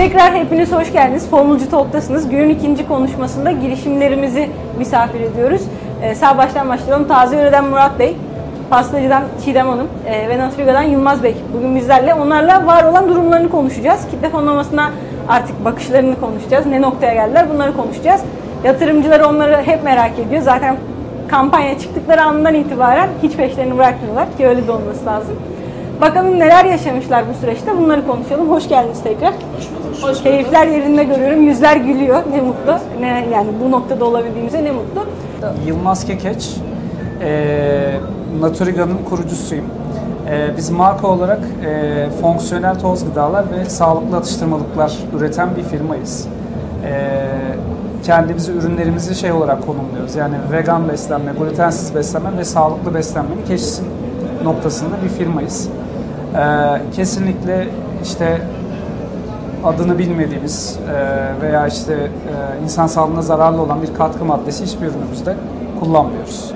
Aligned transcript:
Tekrar 0.00 0.34
hepiniz 0.34 0.72
hoş 0.72 0.92
geldiniz. 0.92 1.30
Formulcu 1.30 1.70
Talk'tasınız. 1.70 2.28
Günün 2.28 2.48
ikinci 2.48 2.88
konuşmasında 2.88 3.50
girişimlerimizi 3.50 4.50
misafir 4.78 5.20
ediyoruz. 5.20 5.62
Ee, 6.02 6.14
sağ 6.14 6.38
baştan 6.38 6.68
başlayalım. 6.68 7.08
Taze 7.08 7.36
Yöre'den 7.36 7.64
Murat 7.64 7.98
Bey, 7.98 8.16
Pastacı'dan 8.70 9.22
Çiğdem 9.44 9.68
Hanım 9.68 9.88
e, 10.06 10.28
ve 10.28 10.38
Naturiga'dan 10.38 10.82
Yılmaz 10.82 11.22
Bey. 11.22 11.36
Bugün 11.56 11.76
bizlerle 11.76 12.14
onlarla 12.14 12.66
var 12.66 12.84
olan 12.84 13.08
durumlarını 13.08 13.50
konuşacağız. 13.50 14.00
Kitle 14.10 14.28
fonlamasına 14.28 14.90
artık 15.28 15.64
bakışlarını 15.64 16.20
konuşacağız. 16.20 16.66
Ne 16.66 16.82
noktaya 16.82 17.14
geldiler 17.14 17.50
bunları 17.54 17.76
konuşacağız. 17.76 18.20
Yatırımcılar 18.64 19.20
onları 19.20 19.62
hep 19.62 19.84
merak 19.84 20.18
ediyor. 20.18 20.42
Zaten 20.42 20.76
kampanya 21.28 21.78
çıktıkları 21.78 22.22
andan 22.22 22.54
itibaren 22.54 23.08
hiç 23.22 23.36
peşlerini 23.36 23.78
bırakmıyorlar 23.78 24.26
ki 24.36 24.46
öyle 24.46 24.66
de 24.66 24.72
olması 24.72 25.06
lazım. 25.06 25.36
Bakalım 26.00 26.38
neler 26.38 26.64
yaşamışlar 26.64 27.24
bu 27.28 27.40
süreçte 27.40 27.78
bunları 27.78 28.06
konuşalım. 28.06 28.50
Hoş 28.50 28.68
geldiniz 28.68 29.02
tekrar. 29.02 29.34
Hoş 29.34 30.04
bulduk. 30.04 30.22
Keyifler 30.22 30.66
yerinde 30.66 31.04
görüyorum. 31.04 31.42
Yüzler 31.42 31.76
gülüyor. 31.76 32.22
Ne 32.30 32.40
mutlu. 32.40 32.78
Ne 33.00 33.26
yani 33.32 33.48
bu 33.64 33.70
noktada 33.70 34.04
olabildiğimize 34.04 34.64
ne 34.64 34.72
mutlu. 34.72 35.04
Yılmaz 35.66 36.06
Kekeç, 36.06 36.56
e, 37.20 38.00
Naturiga'nın 38.40 38.98
kurucusuyum. 39.08 39.64
E, 40.30 40.56
biz 40.56 40.70
marka 40.70 41.06
olarak 41.06 41.40
e, 41.66 42.06
fonksiyonel 42.20 42.80
toz 42.80 43.04
gıdalar 43.04 43.44
ve 43.50 43.64
sağlıklı 43.64 44.16
atıştırmalıklar 44.16 44.92
üreten 45.18 45.48
bir 45.56 45.62
firmayız. 45.62 46.28
E, 46.84 47.20
kendimizi, 48.04 48.52
ürünlerimizi 48.52 49.14
şey 49.14 49.32
olarak 49.32 49.66
konumluyoruz. 49.66 50.14
Yani 50.16 50.34
vegan 50.52 50.88
beslenme, 50.88 51.32
glutensiz 51.38 51.94
beslenme 51.94 52.38
ve 52.38 52.44
sağlıklı 52.44 52.94
beslenmenin 52.94 53.44
keşif 53.48 53.80
noktasında 54.44 54.94
bir 55.04 55.08
firmayız. 55.08 55.68
E, 56.36 56.42
kesinlikle 56.96 57.68
işte 58.02 58.40
adını 59.64 59.98
bilmediğimiz 59.98 60.78
e, 60.88 61.42
veya 61.42 61.66
işte 61.66 61.94
e, 61.94 62.64
insan 62.64 62.86
sağlığına 62.86 63.22
zararlı 63.22 63.62
olan 63.62 63.82
bir 63.82 63.94
katkı 63.94 64.24
maddesi 64.24 64.64
hiçbir 64.64 64.86
ürünümüzde 64.86 65.36
kullanmıyoruz 65.80 66.52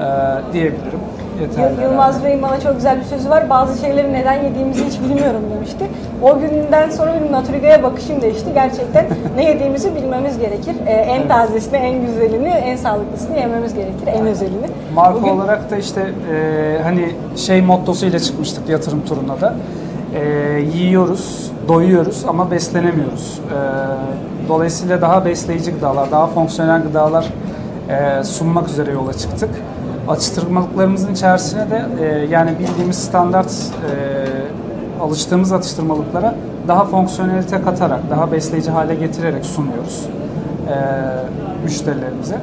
e, 0.00 0.04
diyebilirim. 0.52 1.00
Yeterli 1.40 1.82
Yılmaz. 1.82 2.24
Bey'in 2.24 2.42
bana 2.42 2.60
çok 2.60 2.74
güzel 2.74 2.98
bir 3.00 3.04
sözü 3.04 3.30
var. 3.30 3.50
Bazı 3.50 3.80
şeyleri 3.80 4.12
neden 4.12 4.42
yediğimizi 4.44 4.84
hiç 4.84 5.00
bilmiyorum 5.00 5.42
demişti. 5.56 5.86
O 6.22 6.38
günden 6.38 6.90
sonra 6.90 7.14
benim 7.20 7.32
Naturiga'ya 7.32 7.82
bakışım 7.82 8.22
değişti. 8.22 8.50
Gerçekten 8.54 9.06
ne 9.36 9.44
yediğimizi 9.44 9.94
bilmemiz 9.96 10.38
gerekir. 10.38 10.74
Ee, 10.86 10.90
en 10.92 11.28
tazesini, 11.28 11.76
en 11.76 12.06
güzelini, 12.06 12.48
en 12.48 12.76
sağlıklısını 12.76 13.38
yememiz 13.38 13.74
gerekir. 13.74 14.06
En 14.06 14.26
özelini. 14.26 14.66
Marka 14.94 15.14
Bugün- 15.20 15.28
olarak 15.30 15.70
da 15.70 15.76
işte 15.76 16.00
e, 16.34 16.82
hani 16.82 17.08
şey 17.36 17.62
mottosuyla 17.62 18.18
çıkmıştık 18.18 18.68
yatırım 18.68 19.04
turuna 19.04 19.40
da. 19.40 19.54
E, 20.14 20.60
yiyoruz, 20.60 21.52
doyuyoruz 21.68 22.24
ama 22.28 22.50
beslenemiyoruz. 22.50 23.38
E, 23.38 23.58
dolayısıyla 24.48 25.00
daha 25.00 25.24
besleyici 25.24 25.70
gıdalar, 25.72 26.10
daha 26.10 26.26
fonksiyonel 26.26 26.82
gıdalar 26.82 27.26
e, 27.90 28.24
sunmak 28.24 28.68
üzere 28.68 28.90
yola 28.92 29.12
çıktık. 29.12 29.50
Atıştırmalıklarımızın 30.08 31.12
içerisine 31.12 31.70
de 31.70 31.84
e, 32.00 32.26
yani 32.30 32.50
bildiğimiz 32.58 32.96
standart 32.96 33.50
e, 33.50 35.02
alıştığımız 35.02 35.52
atıştırmalıklara 35.52 36.34
daha 36.68 36.84
fonksiyonelite 36.84 37.62
katarak, 37.62 38.00
daha 38.10 38.32
besleyici 38.32 38.70
hale 38.70 38.94
getirerek 38.94 39.44
sunuyoruz 39.44 40.06
e, 40.68 40.74
müşterilerimize. 41.64 42.38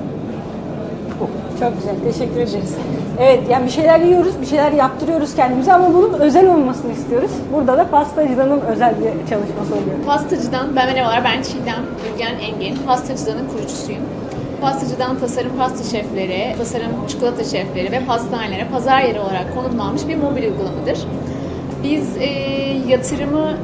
Çok 1.59 1.73
güzel, 1.77 1.95
teşekkür 2.11 2.39
ederiz. 2.39 2.75
Evet, 3.19 3.43
yani 3.49 3.65
bir 3.65 3.71
şeyler 3.71 3.99
yiyoruz, 3.99 4.41
bir 4.41 4.45
şeyler 4.45 4.71
yaptırıyoruz 4.71 5.35
kendimize 5.35 5.73
ama 5.73 5.93
bunun 5.93 6.13
özel 6.13 6.55
olmasını 6.55 6.91
istiyoruz. 6.91 7.31
Burada 7.53 7.77
da 7.77 7.89
pastacıdanın 7.89 8.61
özel 8.61 8.95
bir 8.99 9.29
çalışması 9.29 9.73
oluyor. 9.73 10.05
Pastacıdan, 10.05 10.75
ben 10.75 10.87
merhabalar, 10.87 11.23
ben 11.23 11.41
Çiğdem 11.41 11.83
Ülgen 12.13 12.39
Engin. 12.39 12.77
Pastacıdanın 12.87 13.47
kurucusuyum. 13.47 14.01
Pastacıdan 14.65 15.19
tasarım 15.19 15.57
pasta 15.57 15.83
şefleri, 15.83 16.55
tasarım 16.57 17.07
çikolata 17.07 17.43
şefleri 17.43 17.91
ve 17.91 18.05
pastanelere 18.05 18.67
pazar 18.67 19.01
yeri 19.01 19.19
olarak 19.19 19.55
konumlanmış 19.55 20.07
bir 20.07 20.15
mobil 20.15 20.43
uygulamadır. 20.43 20.99
Biz 21.83 22.17
e, 22.17 22.25
yatırımı 22.87 23.57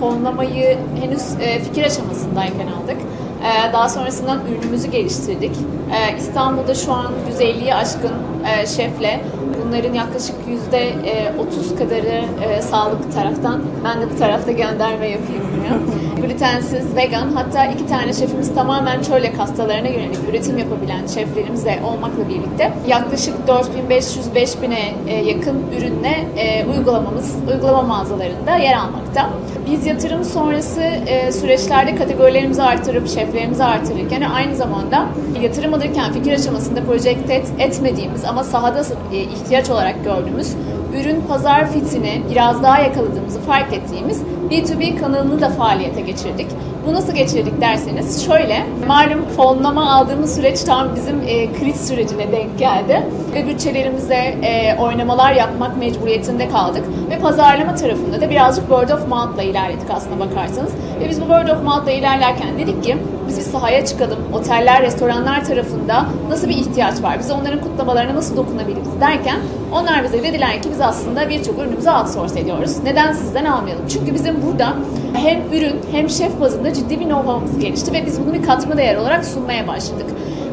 fonlamayı 0.00 0.78
henüz 1.00 1.22
e, 1.40 1.60
fikir 1.60 1.84
aşamasındayken 1.84 2.66
aldık. 2.66 2.96
E, 3.44 3.72
daha 3.72 3.88
sonrasından 3.88 4.40
ürünümüzü 4.46 4.90
geliştirdik. 4.90 5.56
E, 5.94 6.18
İstanbul'da 6.18 6.74
şu 6.74 6.92
an 6.92 7.12
150'ye 7.38 7.74
aşkın 7.74 8.12
e, 8.46 8.66
şefle 8.66 9.20
bunların 9.64 9.94
yaklaşık 9.94 10.36
yüzde 10.48 10.88
e, 10.88 11.32
30 11.38 11.78
kadarı 11.78 12.24
e, 12.44 12.62
sağlık 12.62 13.14
taraftan. 13.14 13.62
Ben 13.84 14.00
de 14.02 14.10
bu 14.14 14.18
tarafta 14.18 14.52
gönderme 14.52 15.08
yapayım 15.08 15.53
buraya. 15.64 16.26
Glutensiz, 16.26 16.96
vegan 16.96 17.32
hatta 17.34 17.66
iki 17.66 17.86
tane 17.86 18.12
şefimiz 18.12 18.54
tamamen 18.54 19.02
çölyak 19.02 19.38
hastalarına 19.38 19.88
yönelik 19.88 20.18
üretim 20.30 20.58
yapabilen 20.58 21.06
şeflerimizle 21.06 21.80
olmakla 21.84 22.28
birlikte 22.28 22.72
yaklaşık 22.88 23.34
4500-5000'e 23.48 24.94
e, 25.06 25.24
yakın 25.24 25.62
ürünle 25.78 26.24
e, 26.36 26.66
uygulamamız, 26.66 27.34
uygulama 27.54 27.82
mağazalarında 27.82 28.56
yer 28.56 28.76
almakta. 28.76 29.30
Biz 29.70 29.86
yatırım 29.86 30.24
sonrası 30.24 30.80
e, 30.80 31.32
süreçlerde 31.32 31.96
kategorilerimizi 31.96 32.62
artırıp 32.62 33.08
şeflerimizi 33.08 33.64
artırırken 33.64 34.22
aynı 34.22 34.56
zamanda 34.56 35.06
yatırım 35.42 35.74
alırken 35.74 36.12
fikir 36.12 36.32
aşamasında 36.32 36.84
projekte 36.84 37.34
et, 37.34 37.46
etmediğimiz 37.58 38.24
ama 38.24 38.44
sahada 38.44 38.84
ihtiyaç 39.12 39.70
olarak 39.70 40.04
gördüğümüz 40.04 40.54
ürün 41.00 41.20
pazar 41.28 41.72
fitini 41.72 42.22
biraz 42.30 42.62
daha 42.62 42.78
yakaladığımızı 42.78 43.40
fark 43.40 43.72
ettiğimiz 43.72 44.22
B2B 44.50 45.00
kanalını 45.00 45.40
da 45.40 45.48
faaliyete 45.48 46.00
geçirdik. 46.00 46.46
Bu 46.86 46.94
nasıl 46.94 47.14
geçirdik 47.14 47.60
derseniz 47.60 48.26
şöyle, 48.26 48.66
malum 48.86 49.24
fonlama 49.36 49.92
aldığımız 49.92 50.34
süreç 50.34 50.60
tam 50.60 50.96
bizim 50.96 51.20
e, 51.26 51.52
kriz 51.52 51.88
sürecine 51.88 52.32
denk 52.32 52.58
geldi 52.58 53.02
ve 53.34 53.48
bütçelerimizde 53.48 54.14
e, 54.14 54.78
oynamalar 54.78 55.32
yapmak 55.32 55.76
mecburiyetinde 55.76 56.48
kaldık 56.48 56.84
ve 57.10 57.18
pazarlama 57.18 57.74
tarafında 57.74 58.20
da 58.20 58.30
birazcık 58.30 58.68
word 58.68 58.88
of 58.88 59.08
mouth'la 59.08 59.42
ilerledik 59.42 59.90
aslına 59.90 60.20
bakarsanız. 60.20 60.72
Ve 61.00 61.08
biz 61.10 61.20
bu 61.20 61.24
word 61.24 61.48
of 61.48 61.64
mouth'la 61.64 61.90
ilerlerken 61.90 62.58
dedik 62.58 62.84
ki 62.84 62.96
biz 63.28 63.36
bir 63.38 63.42
sahaya 63.42 63.86
çıkalım, 63.86 64.18
oteller, 64.32 64.82
restoranlar 64.82 65.44
tarafında 65.44 66.06
nasıl 66.28 66.48
bir 66.48 66.56
ihtiyaç 66.56 67.02
var, 67.02 67.18
biz 67.18 67.30
onların 67.30 67.60
kutlamalarına 67.60 68.14
nasıl 68.14 68.36
dokunabiliriz 68.36 69.00
derken 69.00 69.36
onlar 69.72 70.04
bize 70.04 70.22
dediler 70.22 70.62
ki 70.62 70.68
biz 70.70 70.80
aslında 70.80 71.28
birçok 71.28 71.58
ürünümüzü 71.58 71.90
outsource 71.90 72.40
ediyoruz. 72.40 72.76
Neden 72.84 73.12
sizden 73.12 73.44
almayalım? 73.44 73.84
Çünkü 73.88 74.14
bizim 74.14 74.42
burada 74.42 74.74
hem 75.14 75.52
ürün 75.52 75.80
hem 75.92 76.10
şef 76.10 76.40
bazında 76.40 76.72
ciddi 76.72 77.00
bir 77.00 77.04
know-how'ımız 77.04 77.58
gelişti 77.60 77.92
ve 77.92 78.06
biz 78.06 78.20
bunu 78.20 78.34
bir 78.34 78.42
katma 78.42 78.76
değer 78.76 78.96
olarak 78.96 79.24
sunmaya 79.24 79.68
başladık. 79.68 80.06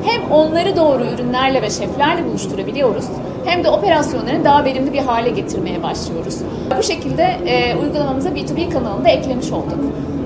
Hem 0.03 0.31
onları 0.31 0.75
doğru 0.75 1.03
ürünlerle 1.05 1.61
ve 1.61 1.69
şeflerle 1.69 2.25
buluşturabiliyoruz 2.25 3.05
hem 3.45 3.63
de 3.63 3.69
operasyonlarını 3.69 4.43
daha 4.43 4.65
verimli 4.65 4.93
bir 4.93 4.99
hale 4.99 5.29
getirmeye 5.29 5.83
başlıyoruz. 5.83 6.37
Bu 6.77 6.83
şekilde 6.83 7.23
e, 7.23 7.75
uygulamamıza 7.75 8.29
B2B 8.29 8.69
kanalını 8.69 9.05
da 9.05 9.09
eklemiş 9.09 9.51
olduk. 9.51 9.79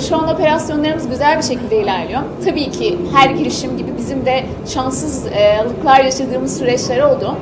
Şu 0.09 0.15
an 0.15 0.35
operasyonlarımız 0.35 1.09
güzel 1.09 1.37
bir 1.37 1.43
şekilde 1.43 1.81
ilerliyor. 1.81 2.21
Tabii 2.45 2.71
ki 2.71 2.97
her 3.13 3.29
girişim 3.29 3.77
gibi 3.77 3.97
bizim 3.97 4.25
de 4.25 4.45
şanssızlıklar 4.67 6.03
yaşadığımız 6.03 6.57
süreçler 6.57 6.99
oldu. 6.99 7.35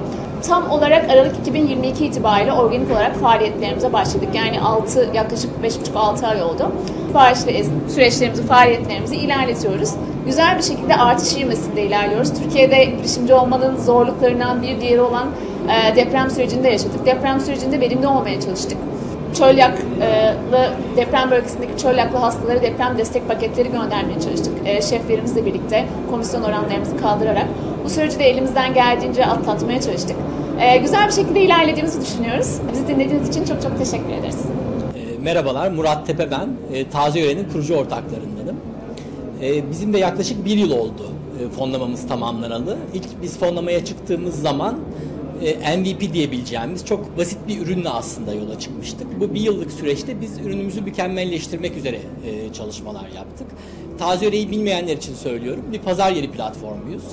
Tam 0.47 0.71
olarak 0.71 1.09
Aralık 1.09 1.37
2022 1.41 2.05
itibariyle 2.05 2.53
organik 2.53 2.91
olarak 2.91 3.15
faaliyetlerimize 3.15 3.93
başladık. 3.93 4.29
Yani 4.33 4.61
6 4.61 5.09
yaklaşık 5.13 5.51
5,5-6 5.63 6.27
ay 6.27 6.43
oldu. 6.43 6.71
Siparişli 7.07 7.65
süreçlerimizi, 7.89 8.43
faaliyetlerimizi 8.43 9.15
ilerletiyoruz. 9.15 9.89
Güzel 10.25 10.57
bir 10.57 10.63
şekilde 10.63 10.95
artış 10.95 11.33
ivmesinde 11.37 11.83
ilerliyoruz. 11.83 12.33
Türkiye'de 12.33 12.83
girişimci 12.85 13.33
olmanın 13.33 13.77
zorluklarından 13.77 14.61
bir 14.61 14.81
diğeri 14.81 15.01
olan 15.01 15.27
e, 15.69 15.95
deprem 15.95 16.29
sürecinde 16.31 16.69
yaşadık. 16.69 17.05
Deprem 17.05 17.39
sürecinde 17.39 17.79
verimli 17.79 18.07
olmaya 18.07 18.41
çalıştık. 18.41 18.77
Çölyaklı 19.37 20.73
deprem 20.97 21.31
bölgesindeki 21.31 21.77
çölyaklı 21.77 22.17
hastalara 22.17 22.61
deprem 22.61 22.97
destek 22.97 23.27
paketleri 23.27 23.71
göndermeye 23.71 24.19
çalıştık. 24.19 24.53
E, 24.65 24.81
şeflerimizle 24.81 25.45
birlikte 25.45 25.85
komisyon 26.11 26.43
oranlarımızı 26.43 26.97
kaldırarak 26.97 27.45
bu 27.83 27.89
süreci 27.89 28.19
de 28.19 28.23
elimizden 28.29 28.73
geldiğince 28.73 29.25
atlatmaya 29.25 29.81
çalıştık. 29.81 30.15
E, 30.61 30.77
güzel 30.77 31.07
bir 31.07 31.13
şekilde 31.13 31.41
ilerlediğimizi 31.41 32.01
düşünüyoruz. 32.01 32.57
Bizi 32.73 32.87
dinlediğiniz 32.87 33.29
için 33.29 33.45
çok 33.45 33.61
çok 33.61 33.77
teşekkür 33.77 34.09
ederiz. 34.13 34.37
E, 34.95 35.23
Merhabalar, 35.23 35.71
Murat 35.71 36.07
Tepe 36.07 36.31
ben. 36.31 36.49
E, 36.73 36.89
Taze 36.89 37.23
Öğren'in 37.25 37.49
kurucu 37.49 37.75
ortaklarındanım. 37.75 38.55
E, 39.41 39.69
Bizim 39.71 39.93
de 39.93 39.97
yaklaşık 39.97 40.45
bir 40.45 40.57
yıl 40.57 40.71
oldu 40.71 41.09
e, 41.41 41.49
fonlamamız 41.49 42.07
tamamlanalı. 42.07 42.77
İlk 42.93 43.21
biz 43.21 43.37
fonlamaya 43.37 43.85
çıktığımız 43.85 44.41
zaman 44.41 44.75
e, 45.41 45.77
MVP 45.77 46.13
diyebileceğimiz 46.13 46.85
çok 46.85 47.17
basit 47.17 47.37
bir 47.47 47.61
ürünle 47.61 47.89
aslında 47.89 48.33
yola 48.33 48.59
çıkmıştık. 48.59 49.19
Bu 49.19 49.33
bir 49.33 49.39
yıllık 49.41 49.71
süreçte 49.71 50.21
biz 50.21 50.39
ürünümüzü 50.39 50.81
mükemmelleştirmek 50.81 51.77
üzere 51.77 51.99
e, 52.25 52.53
çalışmalar 52.53 53.07
yaptık. 53.15 53.47
Taze 53.99 54.27
Öğren'i 54.27 54.51
bilmeyenler 54.51 54.97
için 54.97 55.15
söylüyorum. 55.15 55.63
Bir 55.71 55.79
pazar 55.79 56.11
yeri 56.11 56.31
platformuyuz. 56.31 57.03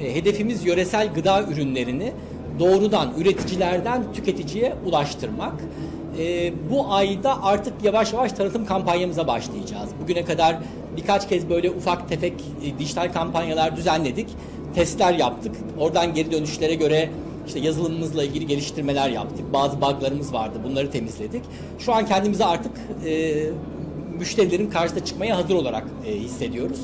E, 0.00 0.14
Hedefimiz 0.14 0.66
yöresel 0.66 1.14
gıda 1.14 1.42
ürünlerini 1.42 2.12
doğrudan 2.58 3.12
üreticilerden 3.18 4.12
tüketiciye 4.12 4.74
ulaştırmak. 4.86 5.54
e, 6.18 6.52
bu 6.70 6.92
ayda 6.92 7.42
artık 7.42 7.72
yavaş 7.84 8.12
yavaş 8.12 8.32
tanıtım 8.32 8.66
kampanyamıza 8.66 9.26
başlayacağız. 9.26 9.90
Bugüne 10.02 10.24
kadar 10.24 10.56
birkaç 10.96 11.28
kez 11.28 11.48
böyle 11.48 11.70
ufak 11.70 12.08
tefek 12.08 12.32
e, 12.64 12.78
dijital 12.78 13.12
kampanyalar 13.12 13.76
düzenledik. 13.76 14.28
Testler 14.74 15.12
yaptık. 15.14 15.56
Oradan 15.78 16.14
geri 16.14 16.32
dönüşlere 16.32 16.74
göre 16.74 17.10
işte 17.46 17.60
yazılımımızla 17.60 18.24
ilgili 18.24 18.46
geliştirmeler 18.46 19.08
yaptık. 19.10 19.52
Bazı 19.52 19.76
buglarımız 19.76 20.32
vardı. 20.32 20.58
Bunları 20.64 20.90
temizledik. 20.90 21.42
Şu 21.78 21.94
an 21.94 22.06
kendimizi 22.06 22.44
artık 22.44 22.72
e, 23.06 23.34
müşterilerin 24.18 24.70
karşısına 24.70 25.04
çıkmaya 25.04 25.36
hazır 25.36 25.54
olarak 25.54 25.84
e, 26.06 26.14
hissediyoruz. 26.14 26.80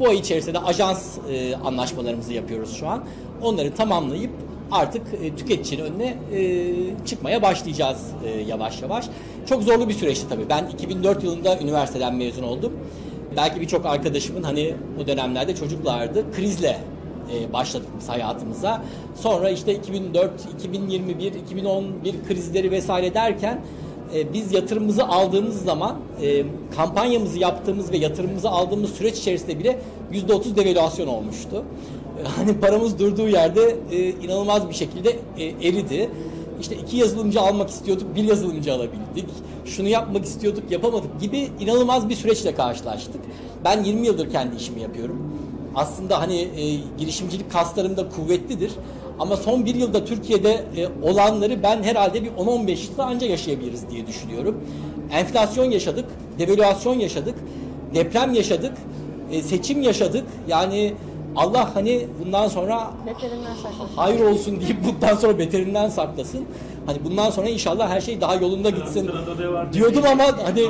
Bu 0.00 0.08
ay 0.08 0.16
içerisinde 0.16 0.54
de 0.54 0.58
ajans 0.58 1.18
e, 1.30 1.56
anlaşmalarımızı 1.56 2.32
yapıyoruz 2.32 2.76
şu 2.76 2.88
an. 2.88 3.04
Onları 3.42 3.74
tamamlayıp 3.74 4.30
artık 4.70 5.02
e, 5.22 5.36
tüketicinin 5.36 5.82
önüne 5.82 6.16
e, 6.32 7.06
çıkmaya 7.06 7.42
başlayacağız 7.42 8.10
e, 8.24 8.30
yavaş 8.30 8.82
yavaş. 8.82 9.06
Çok 9.46 9.62
zorlu 9.62 9.88
bir 9.88 9.94
süreçti 9.94 10.28
tabii. 10.28 10.48
Ben 10.48 10.66
2004 10.66 11.24
yılında 11.24 11.58
üniversiteden 11.58 12.14
mezun 12.14 12.42
oldum. 12.42 12.72
Belki 13.36 13.60
birçok 13.60 13.86
arkadaşımın 13.86 14.42
hani 14.42 14.74
o 15.02 15.06
dönemlerde 15.06 15.54
çocuklardı. 15.54 16.32
Krizle 16.32 16.78
e, 17.32 17.52
başladık 17.52 17.88
biz 18.00 18.08
hayatımıza. 18.08 18.82
Sonra 19.14 19.50
işte 19.50 19.74
2004, 19.74 20.30
2021, 20.58 21.32
2011 21.32 22.14
krizleri 22.28 22.70
vesaire 22.70 23.14
derken 23.14 23.60
e, 24.14 24.32
biz 24.32 24.52
yatırımımızı 24.52 25.04
aldığımız 25.04 25.64
zaman 25.64 25.96
e, 26.22 26.44
kampanyamızı 26.76 27.38
yaptığımız 27.38 27.92
ve 27.92 27.96
yatırımımızı 27.96 28.50
aldığımız 28.50 28.90
süreç 28.90 29.18
içerisinde 29.18 29.58
bile 29.58 29.78
%30 30.12 30.56
devalüasyon 30.56 31.06
olmuştu. 31.06 31.64
E, 32.20 32.28
hani 32.28 32.60
paramız 32.60 32.98
durduğu 32.98 33.28
yerde 33.28 33.76
inanılmaz 34.22 34.68
bir 34.68 34.74
şekilde 34.74 35.16
eridi. 35.38 36.10
İşte 36.60 36.76
iki 36.76 36.96
yazılımcı 36.96 37.40
almak 37.40 37.70
istiyorduk, 37.70 38.16
bir 38.16 38.24
yazılımcı 38.24 38.72
alabildik. 38.72 39.28
Şunu 39.64 39.88
yapmak 39.88 40.24
istiyorduk, 40.24 40.70
yapamadık 40.70 41.20
gibi 41.20 41.48
inanılmaz 41.60 42.08
bir 42.08 42.14
süreçle 42.14 42.54
karşılaştık. 42.54 43.20
Ben 43.64 43.84
20 43.84 44.06
yıldır 44.06 44.30
kendi 44.30 44.56
işimi 44.56 44.80
yapıyorum. 44.80 45.32
Aslında 45.74 46.20
hani 46.20 46.36
e, 46.36 46.74
girişimcilik 46.98 47.52
kaslarım 47.52 47.96
da 47.96 48.08
kuvvetlidir. 48.08 48.72
Ama 49.18 49.36
son 49.36 49.64
bir 49.66 49.74
yılda 49.74 50.04
Türkiye'de 50.04 50.52
e, 50.52 50.88
olanları 51.02 51.62
ben 51.62 51.82
herhalde 51.82 52.24
bir 52.24 52.30
10-15 52.30 52.90
yılda 52.90 53.04
anca 53.04 53.26
yaşayabiliriz 53.26 53.90
diye 53.90 54.06
düşünüyorum. 54.06 54.60
Enflasyon 55.12 55.70
yaşadık, 55.70 56.04
devalüasyon 56.38 56.98
yaşadık, 56.98 57.34
deprem 57.94 58.34
yaşadık, 58.34 58.72
e, 59.32 59.42
seçim 59.42 59.82
yaşadık. 59.82 60.24
Yani 60.48 60.94
Allah 61.36 61.70
hani 61.74 62.06
bundan 62.24 62.48
sonra 62.48 62.90
Beterinden 63.06 63.54
saklasın. 63.54 63.96
hayır 63.96 64.20
olsun 64.20 64.60
deyip 64.60 64.76
bundan 64.84 65.16
sonra 65.16 65.38
beterinden 65.38 65.88
saklasın. 65.88 66.44
Hani 66.86 66.98
bundan 67.04 67.30
sonra 67.30 67.48
inşallah 67.48 67.88
her 67.90 68.00
şey 68.00 68.20
daha 68.20 68.34
yolunda 68.34 68.70
gitsin 68.70 69.10
diyordum 69.72 70.02
ama 70.12 70.24
hani 70.44 70.62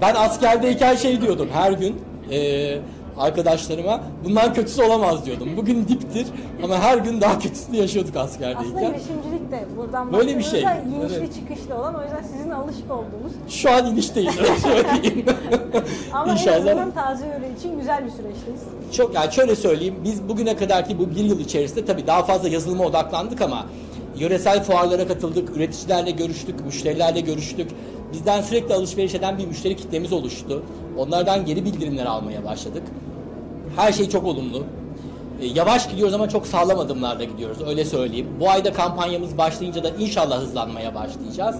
ben 0.00 0.14
askerdeyken 0.14 0.94
şey 0.94 1.20
diyordum 1.20 1.48
her 1.52 1.72
gün 1.72 1.96
e, 2.30 2.78
arkadaşlarıma 3.18 4.00
bundan 4.24 4.54
kötüsü 4.54 4.82
olamaz 4.82 5.26
diyordum. 5.26 5.48
Bugün 5.56 5.88
diptir 5.88 6.26
ama 6.64 6.78
her 6.78 6.98
gün 6.98 7.20
daha 7.20 7.38
kötüsünü 7.38 7.76
yaşıyorduk 7.76 8.16
Aslında 8.16 8.46
askerdeyken. 8.46 8.92
girişimcilik 8.92 9.50
de 9.52 9.64
buradan 9.76 10.12
Böyle 10.12 10.38
bir 10.38 10.42
şey. 10.42 10.62
inişli 10.62 11.16
Evet. 11.16 11.34
çıkışlı 11.34 11.74
olan 11.74 11.94
o 11.94 12.02
yüzden 12.02 12.22
sizin 12.32 12.50
alışık 12.50 12.90
olduğunuz 12.90 13.32
Şu 13.48 13.70
an 13.70 13.86
inişteyiz 13.86 14.38
öyle 14.38 14.58
söyleyeyim. 14.58 15.26
ama 16.12 16.32
en 16.32 16.36
İnşallah. 16.36 16.56
azından 16.56 16.90
taze 16.90 17.26
yöre 17.26 17.50
için 17.58 17.78
güzel 17.78 18.04
bir 18.04 18.10
süreçteyiz. 18.10 18.60
Çok 18.92 19.14
yani 19.14 19.32
şöyle 19.32 19.56
söyleyeyim 19.56 19.94
biz 20.04 20.28
bugüne 20.28 20.56
kadarki 20.56 20.98
bu 20.98 21.10
bir 21.10 21.24
yıl 21.24 21.40
içerisinde 21.40 21.84
tabii 21.84 22.06
daha 22.06 22.22
fazla 22.24 22.48
yazılıma 22.48 22.84
odaklandık 22.84 23.40
ama 23.40 23.66
yöresel 24.18 24.62
fuarlara 24.64 25.06
katıldık, 25.08 25.56
üreticilerle 25.56 26.10
görüştük, 26.10 26.64
müşterilerle 26.66 27.20
görüştük. 27.20 27.70
Bizden 28.12 28.42
sürekli 28.42 28.74
alışveriş 28.74 29.14
eden 29.14 29.38
bir 29.38 29.46
müşteri 29.46 29.76
kitlemiz 29.76 30.12
oluştu. 30.12 30.62
Onlardan 30.98 31.44
geri 31.44 31.64
bildirimler 31.64 32.06
almaya 32.06 32.44
başladık. 32.44 32.82
Her 33.76 33.92
şey 33.92 34.08
çok 34.08 34.24
olumlu. 34.24 34.64
E, 35.42 35.46
Yavaş 35.46 35.90
gidiyoruz 35.90 36.14
ama 36.14 36.28
çok 36.28 36.46
sağlam 36.46 36.78
adımlarla 36.78 37.24
gidiyoruz 37.24 37.58
öyle 37.66 37.84
söyleyeyim. 37.84 38.26
Bu 38.40 38.50
ayda 38.50 38.72
kampanyamız 38.72 39.38
başlayınca 39.38 39.84
da 39.84 39.90
inşallah 39.98 40.40
hızlanmaya 40.40 40.94
başlayacağız. 40.94 41.56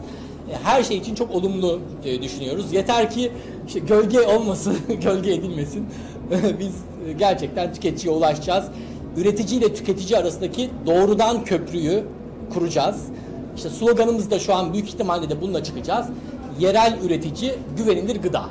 E, 0.51 0.57
Her 0.65 0.83
şey 0.83 0.97
için 0.97 1.15
çok 1.15 1.35
olumlu 1.35 1.81
e, 2.05 2.23
düşünüyoruz. 2.23 2.73
Yeter 2.73 3.11
ki 3.11 3.33
işte 3.67 3.79
gölge 3.81 4.21
olmasın, 4.21 4.77
gölge 5.03 5.33
edilmesin. 5.35 5.87
Biz 6.61 6.75
gerçekten 7.19 7.73
tüketiciye 7.75 8.15
ulaşacağız. 8.15 8.65
Üretici 9.17 9.61
ile 9.61 9.75
tüketici 9.75 10.19
arasındaki 10.19 10.71
doğrudan 10.87 11.45
köprüyü 11.45 12.05
kuracağız. 12.55 13.07
İşte 13.57 13.69
sloganımız 13.71 14.31
da 14.31 14.39
şu 14.39 14.55
an 14.55 14.73
büyük 14.73 14.89
ihtimalle 14.89 15.31
de 15.31 15.41
bununla 15.41 15.65
çıkacağız. 15.65 16.07
Yerel 16.59 16.99
üretici, 17.05 17.55
güvenilir 17.77 18.23
gıda. 18.23 18.43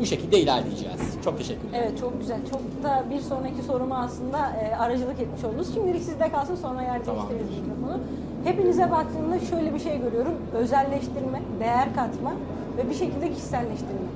Bu 0.00 0.06
şekilde 0.06 0.40
ilerleyeceğiz. 0.40 1.00
Çok 1.24 1.38
teşekkür 1.38 1.68
ederim. 1.68 1.84
Evet 1.88 2.00
çok 2.00 2.20
güzel. 2.20 2.38
Çok 2.50 2.60
da 2.82 3.04
bir 3.10 3.20
sonraki 3.20 3.62
soruma 3.66 3.98
aslında 3.98 4.38
e, 4.50 4.76
aracılık 4.76 5.20
etmiş 5.20 5.44
oldunuz. 5.44 5.74
Şimdilik 5.74 6.02
sizde 6.02 6.30
kalsın 6.30 6.56
sonra 6.56 6.82
yer 6.82 7.04
Tamam. 7.04 7.28
değiştiririz 7.30 7.60
mikrofonu. 7.60 7.98
Hepinize 8.44 8.90
baktığımda 8.90 9.40
şöyle 9.40 9.74
bir 9.74 9.78
şey 9.78 10.00
görüyorum. 10.00 10.32
Özelleştirme, 10.54 11.42
değer 11.60 11.94
katma 11.94 12.32
ve 12.76 12.90
bir 12.90 12.94
şekilde 12.94 13.32
kişiselleştirme. 13.32 14.08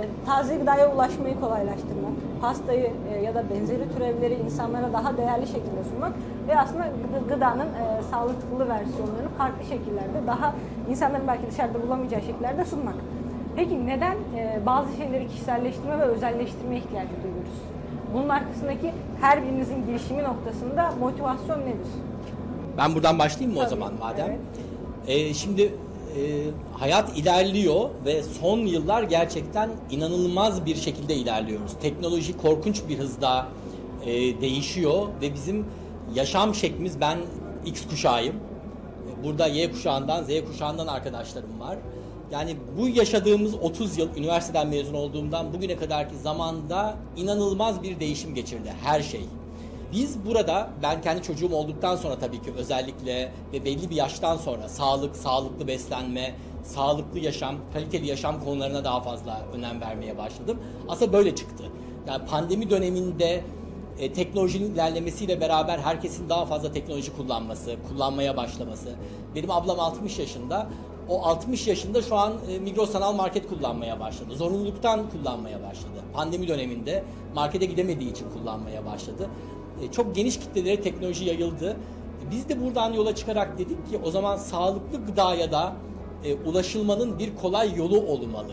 E, 0.00 0.26
taze 0.26 0.56
gıdaya 0.56 0.94
ulaşmayı 0.94 1.40
kolaylaştırmak, 1.40 2.12
pastayı 2.40 2.90
e, 3.12 3.22
ya 3.24 3.34
da 3.34 3.44
benzeri 3.50 3.92
türevleri 3.94 4.34
insanlara 4.34 4.92
daha 4.92 5.16
değerli 5.16 5.46
şekilde 5.46 5.84
sunmak 5.90 6.12
ve 6.48 6.58
aslında 6.60 6.84
gıda- 6.84 7.34
gıdanın 7.34 7.66
e, 7.66 8.02
sağlıklı 8.10 8.68
versiyonlarını 8.68 9.28
farklı 9.38 9.64
şekillerde 9.64 10.26
daha 10.26 10.54
insanların 10.90 11.26
belki 11.28 11.50
dışarıda 11.50 11.82
bulamayacağı 11.82 12.22
şekillerde 12.22 12.64
sunmak. 12.64 12.94
Peki 13.56 13.86
neden 13.86 14.14
e, 14.36 14.60
bazı 14.66 14.96
şeyleri 14.96 15.28
kişiselleştirme 15.28 15.98
ve 15.98 16.02
özelleştirme 16.02 16.76
ihtiyacı 16.76 17.10
duyuyoruz? 17.22 17.58
Bunun 18.14 18.28
arkasındaki 18.28 18.92
her 19.20 19.42
birinizin 19.44 19.86
girişimi 19.86 20.22
noktasında 20.22 20.90
motivasyon 21.00 21.60
nedir? 21.60 21.90
Ben 22.78 22.94
buradan 22.94 23.18
başlayayım 23.18 23.52
mı 23.54 23.60
o 23.60 23.62
Tabii, 23.64 23.70
zaman 23.70 23.92
madem? 24.00 24.26
evet. 24.26 24.38
Ee, 25.06 25.34
şimdi 25.34 25.62
e, 25.62 25.70
hayat 26.78 27.18
ilerliyor 27.18 27.90
ve 28.04 28.22
son 28.22 28.58
yıllar 28.58 29.02
gerçekten 29.02 29.70
inanılmaz 29.90 30.66
bir 30.66 30.76
şekilde 30.76 31.14
ilerliyoruz. 31.14 31.72
Teknoloji 31.82 32.36
korkunç 32.36 32.82
bir 32.88 32.98
hızda 32.98 33.46
e, 34.04 34.40
değişiyor 34.40 35.08
ve 35.22 35.34
bizim 35.34 35.66
yaşam 36.14 36.54
şeklimiz 36.54 37.00
ben 37.00 37.18
X 37.66 37.86
kuşağıyım. 37.88 38.36
Burada 39.24 39.46
Y 39.46 39.70
kuşağından, 39.72 40.24
Z 40.24 40.28
kuşağından 40.46 40.86
arkadaşlarım 40.86 41.60
var. 41.60 41.78
Yani 42.32 42.56
bu 42.78 42.88
yaşadığımız 42.88 43.54
30 43.54 43.98
yıl 43.98 44.16
üniversiteden 44.16 44.68
mezun 44.68 44.94
olduğumdan 44.94 45.52
bugüne 45.52 45.76
kadarki 45.76 46.16
zamanda 46.16 46.96
inanılmaz 47.16 47.82
bir 47.82 48.00
değişim 48.00 48.34
geçirdi 48.34 48.74
her 48.82 49.02
şey. 49.02 49.20
Biz 49.92 50.26
burada 50.26 50.70
ben 50.82 51.02
kendi 51.02 51.22
çocuğum 51.22 51.54
olduktan 51.54 51.96
sonra 51.96 52.18
tabii 52.18 52.42
ki 52.42 52.52
özellikle 52.56 53.32
ve 53.52 53.64
belli 53.64 53.90
bir 53.90 53.96
yaştan 53.96 54.36
sonra 54.36 54.68
sağlık, 54.68 55.16
sağlıklı 55.16 55.66
beslenme, 55.66 56.34
sağlıklı 56.64 57.18
yaşam, 57.18 57.56
kaliteli 57.72 58.06
yaşam 58.06 58.44
konularına 58.44 58.84
daha 58.84 59.00
fazla 59.00 59.40
önem 59.54 59.80
vermeye 59.80 60.18
başladım. 60.18 60.58
Aslında 60.88 61.12
böyle 61.12 61.34
çıktı. 61.34 61.64
Yani 62.08 62.26
pandemi 62.26 62.70
döneminde 62.70 63.44
e, 63.98 64.12
teknolojinin 64.12 64.74
ilerlemesiyle 64.74 65.40
beraber 65.40 65.78
herkesin 65.78 66.28
daha 66.28 66.46
fazla 66.46 66.72
teknoloji 66.72 67.16
kullanması, 67.16 67.76
kullanmaya 67.88 68.36
başlaması. 68.36 68.88
Benim 69.34 69.50
ablam 69.50 69.80
60 69.80 70.18
yaşında. 70.18 70.66
O 71.08 71.22
60 71.22 71.66
yaşında 71.66 72.02
şu 72.02 72.16
an 72.16 72.32
e, 72.48 72.58
Migros 72.58 72.90
Sanal 72.90 73.12
Market 73.12 73.48
kullanmaya 73.48 74.00
başladı. 74.00 74.36
Zorunluluktan 74.36 75.10
kullanmaya 75.10 75.62
başladı. 75.62 76.04
Pandemi 76.12 76.48
döneminde 76.48 77.04
markete 77.34 77.66
gidemediği 77.66 78.10
için 78.10 78.26
kullanmaya 78.30 78.86
başladı. 78.86 79.28
E, 79.82 79.90
çok 79.92 80.14
geniş 80.14 80.38
kitlelere 80.38 80.80
teknoloji 80.80 81.24
yayıldı. 81.24 81.76
E, 82.26 82.30
Biz 82.30 82.48
de 82.48 82.64
buradan 82.64 82.92
yola 82.92 83.14
çıkarak 83.14 83.58
dedik 83.58 83.90
ki 83.90 84.00
o 84.04 84.10
zaman 84.10 84.36
sağlıklı 84.36 85.06
gıdaya 85.06 85.52
da 85.52 85.72
e, 86.24 86.34
ulaşılmanın 86.34 87.18
bir 87.18 87.36
kolay 87.36 87.74
yolu 87.76 88.00
olmalı. 88.00 88.52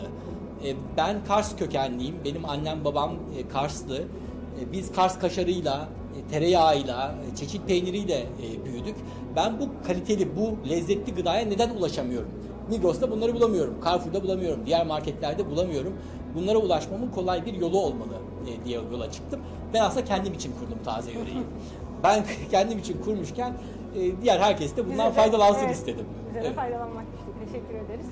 E, 0.64 0.74
ben 0.96 1.24
Kars 1.24 1.56
kökenliyim. 1.56 2.14
Benim 2.24 2.44
annem 2.44 2.84
babam 2.84 3.12
e, 3.38 3.48
Karslı. 3.48 3.98
E, 3.98 4.72
Biz 4.72 4.92
Kars 4.92 5.18
kaşarıyla, 5.18 5.88
e, 6.18 6.30
tereyağıyla, 6.32 7.14
e, 7.32 7.36
çeşit 7.36 7.66
peyniriyle 7.66 8.14
e, 8.18 8.64
büyüdük. 8.64 8.96
Ben 9.36 9.60
bu 9.60 9.68
kaliteli, 9.86 10.36
bu 10.36 10.68
lezzetli 10.70 11.14
gıdaya 11.14 11.46
neden 11.46 11.70
ulaşamıyorum? 11.70 12.28
Migros'ta 12.70 13.10
bunları 13.10 13.34
bulamıyorum. 13.34 13.74
Carrefour'da 13.84 14.22
bulamıyorum. 14.22 14.66
Diğer 14.66 14.86
marketlerde 14.86 15.50
bulamıyorum. 15.50 15.92
Bunlara 16.34 16.58
ulaşmamın 16.58 17.10
kolay 17.10 17.46
bir 17.46 17.54
yolu 17.54 17.78
olmalı 17.80 18.14
e, 18.46 18.64
diye 18.64 18.80
yola 18.92 19.10
çıktım. 19.10 19.40
Ben 19.74 19.80
aslında 19.80 20.04
kendim 20.04 20.34
için 20.34 20.52
kurdum 20.60 20.78
taze 20.84 21.10
yüreği. 21.10 21.42
ben 22.04 22.24
kendim 22.50 22.78
için 22.78 23.02
kurmuşken 23.02 23.52
e, 23.96 24.22
diğer 24.22 24.40
herkes 24.40 24.76
de 24.76 24.86
bundan 24.88 25.10
Bize 25.10 25.20
faydalansın 25.20 25.64
evet, 25.64 25.76
istedim. 25.76 26.06
Bize 26.30 26.42
de 26.42 26.46
Evet. 26.46 26.56
faydalanmak 26.56 27.04
düştü. 27.12 27.52
Teşekkür 27.52 27.74
ederiz. 27.74 28.06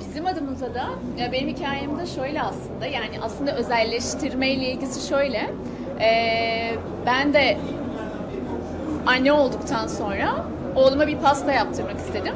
Bizim 0.00 0.26
adımıza 0.26 0.74
da 0.74 0.88
ya 1.18 1.32
benim 1.32 1.48
hikayem 1.48 1.98
de 1.98 2.06
şöyle 2.06 2.42
aslında 2.42 2.86
yani 2.86 3.20
aslında 3.22 3.56
özelleştirme 3.56 4.50
ile 4.50 4.72
ilgisi 4.72 5.08
şöyle 5.08 5.50
Ee, 6.00 6.74
ben 7.06 7.32
de 7.34 7.58
anne 9.06 9.32
olduktan 9.32 9.86
sonra 9.86 10.44
oğluma 10.76 11.06
bir 11.06 11.18
pasta 11.18 11.52
yaptırmak 11.52 11.96
istedim 11.96 12.34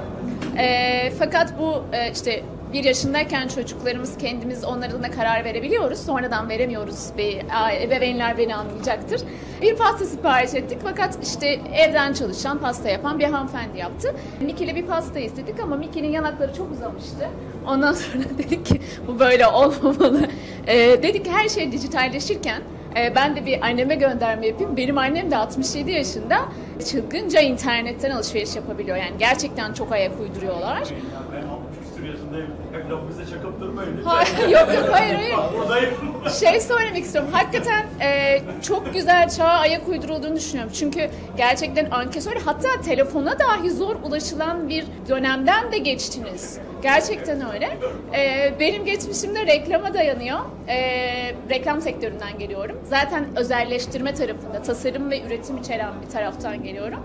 E, 0.58 1.12
fakat 1.18 1.58
bu 1.58 1.82
e, 1.96 2.12
işte 2.12 2.42
bir 2.72 2.84
yaşındayken 2.84 3.48
çocuklarımız 3.48 4.18
kendimiz 4.18 4.64
onlar 4.64 4.88
adına 4.88 5.10
karar 5.10 5.44
verebiliyoruz. 5.44 5.98
Sonradan 5.98 6.48
veremiyoruz. 6.48 7.08
Ve 7.18 7.42
ebeveynler 7.82 8.38
beni 8.38 8.54
anlayacaktır. 8.54 9.20
Bir 9.62 9.76
pasta 9.76 10.04
sipariş 10.04 10.54
ettik 10.54 10.78
fakat 10.84 11.18
işte 11.22 11.60
evden 11.74 12.12
çalışan, 12.12 12.58
pasta 12.58 12.88
yapan 12.88 13.18
bir 13.18 13.24
hanımefendi 13.24 13.78
yaptı. 13.78 14.14
Mickey'le 14.40 14.74
bir 14.74 14.86
pasta 14.86 15.18
istedik 15.18 15.60
ama 15.60 15.76
Mickey'nin 15.76 16.12
yanakları 16.12 16.54
çok 16.54 16.72
uzamıştı. 16.72 17.28
Ondan 17.66 17.92
sonra 17.92 18.24
dedik 18.38 18.66
ki 18.66 18.80
bu 19.08 19.18
böyle 19.18 19.46
olmamalı. 19.46 20.28
Ee, 20.66 21.02
dedik 21.02 21.24
ki 21.24 21.30
her 21.30 21.48
şey 21.48 21.72
dijitalleşirken 21.72 22.62
e, 22.96 23.14
ben 23.14 23.36
de 23.36 23.46
bir 23.46 23.66
anneme 23.66 23.94
gönderme 23.94 24.46
yapayım. 24.46 24.76
Benim 24.76 24.98
annem 24.98 25.30
de 25.30 25.36
67 25.36 25.90
yaşında 25.90 26.38
çılgınca 26.90 27.40
internetten 27.40 28.10
alışveriş 28.10 28.56
yapabiliyor. 28.56 28.96
Yani 28.96 29.18
gerçekten 29.18 29.72
çok 29.72 29.92
ayak 29.92 30.20
uyduruyorlar. 30.20 30.80
Ya 30.80 30.86
ben 31.32 31.48
60 31.48 31.78
küsur 31.78 32.63
lafımızda 32.90 33.26
çakıp 33.26 33.60
durmayın. 33.60 33.96
lütfen. 33.96 34.10
Hayır, 34.10 34.48
yok 34.48 34.74
yok 34.74 34.88
hayır 34.92 35.14
hayır. 35.14 35.34
Buradayım. 35.58 35.90
Şey 36.40 36.60
söylemek 36.60 37.04
istiyorum. 37.04 37.30
Hakikaten 37.32 37.84
e, 38.00 38.40
çok 38.62 38.94
güzel 38.94 39.28
çağa 39.28 39.44
ayak 39.44 39.88
uydurulduğunu 39.88 40.36
düşünüyorum. 40.36 40.72
Çünkü 40.78 41.10
gerçekten 41.36 41.90
ankesör 41.90 42.36
hatta 42.44 42.80
telefona 42.84 43.38
dahi 43.38 43.70
zor 43.70 43.96
ulaşılan 44.04 44.68
bir 44.68 44.84
dönemden 45.08 45.72
de 45.72 45.78
geçtiniz. 45.78 46.58
Gerçekten 46.82 47.52
öyle. 47.54 47.78
E, 48.14 48.52
benim 48.60 48.84
geçmişim 48.84 49.34
de 49.34 49.46
reklama 49.46 49.94
dayanıyor. 49.94 50.38
E, 50.68 50.76
reklam 51.50 51.80
sektöründen 51.80 52.38
geliyorum. 52.38 52.78
Zaten 52.84 53.26
özelleştirme 53.36 54.14
tarafında, 54.14 54.62
tasarım 54.62 55.10
ve 55.10 55.22
üretim 55.22 55.56
içeren 55.58 55.92
bir 56.06 56.10
taraftan 56.10 56.62
geliyorum 56.62 57.00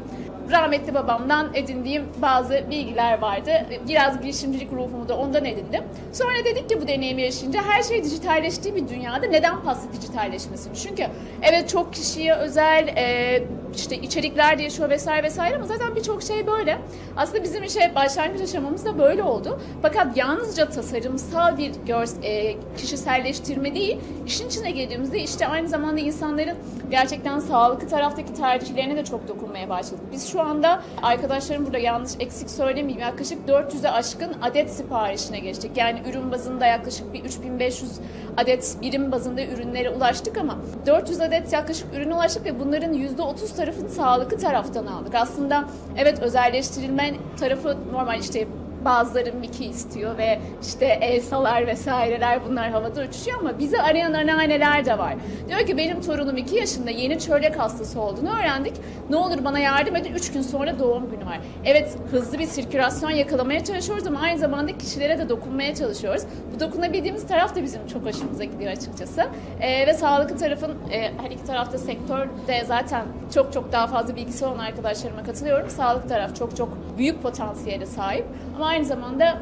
rahmetli 0.51 0.93
babamdan 0.93 1.49
edindiğim 1.53 2.03
bazı 2.21 2.63
bilgiler 2.69 3.21
vardı. 3.21 3.51
Biraz 3.87 4.21
girişimcilik 4.21 4.71
ruhumu 4.71 5.09
da 5.09 5.17
ondan 5.17 5.45
edindim. 5.45 5.83
Sonra 6.13 6.45
dedik 6.45 6.69
ki 6.69 6.81
bu 6.81 6.87
deneyimi 6.87 7.21
yaşayınca 7.21 7.61
her 7.67 7.83
şey 7.83 8.03
dijitalleştiği 8.03 8.75
bir 8.75 8.87
dünyada 8.87 9.25
neden 9.27 9.61
pasta 9.63 9.93
dijitalleşmesin? 9.93 10.73
Çünkü 10.73 11.03
evet 11.41 11.69
çok 11.69 11.93
kişiye 11.93 12.33
özel 12.33 12.87
e, 12.87 13.43
işte 13.75 13.97
içerikler 13.97 14.57
değişiyor 14.57 14.89
vesaire 14.89 15.23
vesaire 15.23 15.55
ama 15.55 15.65
zaten 15.65 15.95
birçok 15.95 16.23
şey 16.23 16.47
böyle. 16.47 16.77
Aslında 17.17 17.43
bizim 17.43 17.63
işe 17.63 17.91
başlangıç 17.95 18.41
aşamamız 18.41 18.85
da 18.85 18.99
böyle 18.99 19.23
oldu. 19.23 19.61
Fakat 19.81 20.17
yalnızca 20.17 20.69
tasarımsal 20.69 21.57
bir 21.57 21.71
görs 21.87 22.15
e, 22.23 22.55
kişiselleştirme 22.77 23.75
değil, 23.75 23.97
işin 24.27 24.47
içine 24.47 24.71
girdiğimizde 24.71 25.19
işte 25.19 25.47
aynı 25.47 25.67
zamanda 25.67 25.99
insanların 25.99 26.57
gerçekten 26.91 27.39
sağlıklı 27.39 27.87
taraftaki 27.87 28.33
tercihlerine 28.33 28.95
de 28.95 29.03
çok 29.03 29.27
dokunmaya 29.27 29.69
başladık. 29.69 30.05
Biz 30.11 30.27
şu 30.31 30.41
anda 30.41 30.81
arkadaşlarım 31.01 31.65
burada 31.65 31.77
yanlış 31.77 32.11
eksik 32.19 32.49
söylemeyeyim 32.49 33.01
yaklaşık 33.01 33.49
400'e 33.49 33.89
aşkın 33.89 34.33
adet 34.41 34.71
siparişine 34.71 35.39
geçtik. 35.39 35.71
Yani 35.75 36.01
ürün 36.09 36.31
bazında 36.31 36.65
yaklaşık 36.65 37.13
bir 37.13 37.23
3500 37.25 37.91
adet 38.37 38.77
birim 38.81 39.11
bazında 39.11 39.41
ürünlere 39.43 39.89
ulaştık 39.89 40.37
ama 40.37 40.57
400 40.85 41.21
adet 41.21 41.53
yaklaşık 41.53 41.93
ürüne 41.93 42.15
ulaştık 42.15 42.45
ve 42.45 42.59
bunların 42.59 42.93
%30 42.93 43.57
tarafını 43.59 43.89
sağlıklı 43.89 44.37
taraftan 44.37 44.85
aldık. 44.85 45.15
Aslında 45.15 45.63
evet 45.97 46.19
özelleştirilme 46.19 47.13
tarafı 47.39 47.77
normal 47.91 48.19
işte 48.19 48.47
bazıları 48.85 49.33
Mickey 49.33 49.67
istiyor 49.67 50.17
ve 50.17 50.39
işte 50.61 50.85
Elsa'lar 50.85 51.67
vesaireler 51.67 52.39
bunlar 52.49 52.69
havada 52.69 53.01
uçuşuyor 53.01 53.39
ama 53.39 53.59
bizi 53.59 53.81
arayan 53.81 54.13
anneanneler 54.13 54.85
de 54.85 54.97
var. 54.97 55.15
Diyor 55.49 55.59
ki 55.59 55.77
benim 55.77 56.01
torunum 56.01 56.37
2 56.37 56.55
yaşında 56.55 56.89
yeni 56.89 57.19
çölyak 57.19 57.59
hastası 57.59 58.01
olduğunu 58.01 58.39
öğrendik. 58.39 58.73
Ne 59.09 59.15
olur 59.15 59.43
bana 59.43 59.59
yardım 59.59 59.95
edin 59.95 60.13
3 60.13 60.31
gün 60.31 60.41
sonra 60.41 60.79
doğum 60.79 61.11
günü 61.11 61.25
var. 61.25 61.39
Evet 61.65 61.97
hızlı 62.11 62.39
bir 62.39 62.45
sirkülasyon 62.45 63.09
yakalamaya 63.09 63.63
çalışıyoruz 63.63 64.07
ama 64.07 64.19
aynı 64.19 64.39
zamanda 64.39 64.77
kişilere 64.77 65.19
de 65.19 65.29
dokunmaya 65.29 65.75
çalışıyoruz. 65.75 66.23
Bu 66.55 66.59
dokunabildiğimiz 66.59 67.27
taraf 67.27 67.55
da 67.55 67.63
bizim 67.63 67.87
çok 67.87 68.05
hoşumuza 68.05 68.43
gidiyor 68.43 68.71
açıkçası. 68.71 69.25
Ee, 69.61 69.87
ve 69.87 69.93
sağlıklı 69.93 70.37
tarafın 70.37 70.71
e, 70.91 71.01
her 71.01 71.31
iki 71.31 71.43
tarafta 71.43 71.77
sektörde 71.77 72.65
zaten 72.65 73.05
çok 73.33 73.53
çok 73.53 73.71
daha 73.71 73.87
fazla 73.87 74.15
bilgisi 74.15 74.45
olan 74.45 74.57
arkadaşlarıma 74.57 75.23
katılıyorum. 75.23 75.69
Sağlık 75.69 76.09
taraf 76.09 76.35
çok 76.35 76.57
çok 76.57 76.69
büyük 76.97 77.21
potansiyele 77.21 77.85
sahip. 77.85 78.25
Ama 78.55 78.68
aynı 78.69 78.85
zamanda 78.85 79.37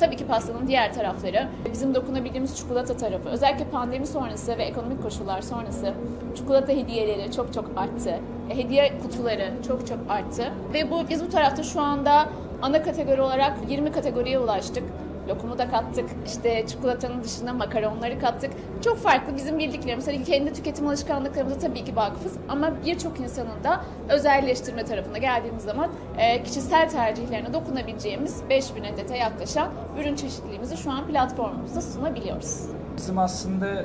tabii 0.00 0.16
ki 0.16 0.26
pastanın 0.26 0.66
diğer 0.66 0.92
tarafları, 0.94 1.48
bizim 1.72 1.94
dokunabildiğimiz 1.94 2.56
çikolata 2.56 2.96
tarafı, 2.96 3.28
özellikle 3.28 3.64
pandemi 3.64 4.06
sonrası 4.06 4.58
ve 4.58 4.62
ekonomik 4.62 5.02
koşullar 5.02 5.42
sonrası 5.42 5.92
çikolata 6.36 6.72
hediyeleri 6.72 7.32
çok 7.32 7.52
çok 7.54 7.64
arttı. 7.76 8.18
E, 8.50 8.56
Hediye 8.56 8.92
kutuları 9.02 9.52
çok 9.66 9.86
çok 9.86 9.98
arttı. 10.08 10.52
Ve 10.74 10.90
bu 10.90 11.08
biz 11.08 11.24
bu 11.24 11.28
tarafta 11.30 11.62
şu 11.62 11.80
anda 11.80 12.28
ana 12.62 12.82
kategori 12.82 13.22
olarak 13.22 13.56
20 13.68 13.92
kategoriye 13.92 14.38
ulaştık. 14.38 14.84
Lokumu 15.28 15.58
da 15.58 15.70
kattık. 15.70 16.10
İşte 16.26 16.66
çikolatanın 16.66 17.24
dışında 17.24 17.52
makaronları 17.52 18.18
kattık. 18.20 18.50
Çok 18.84 18.98
farklı 18.98 19.36
bizim 19.36 19.58
bildiklerimiz. 19.58 20.08
Hani 20.08 20.24
kendi 20.24 20.52
tüketim 20.52 20.86
alışkanlıklarımıza 20.86 21.58
tabii 21.58 21.84
ki 21.84 21.96
vakıfız. 21.96 22.32
Ama 22.48 22.70
birçok 22.86 23.20
insanın 23.20 23.64
da 23.64 23.80
özelleştirme 24.08 24.84
tarafına 24.84 25.18
geldiğimiz 25.18 25.62
zaman 25.62 25.90
e, 26.18 26.42
kişisel 26.42 26.88
tercihlerine 26.88 27.52
dokunabileceğimiz 27.52 28.42
5000 28.50 28.84
adete 28.84 29.16
yaklaşan 29.16 29.68
ürün 30.00 30.16
çeşitliliğimizi 30.16 30.76
şu 30.76 30.90
an 30.90 31.06
platformumuzda 31.06 31.80
sunabiliyoruz. 31.80 32.60
Bizim 32.96 33.18
aslında 33.18 33.84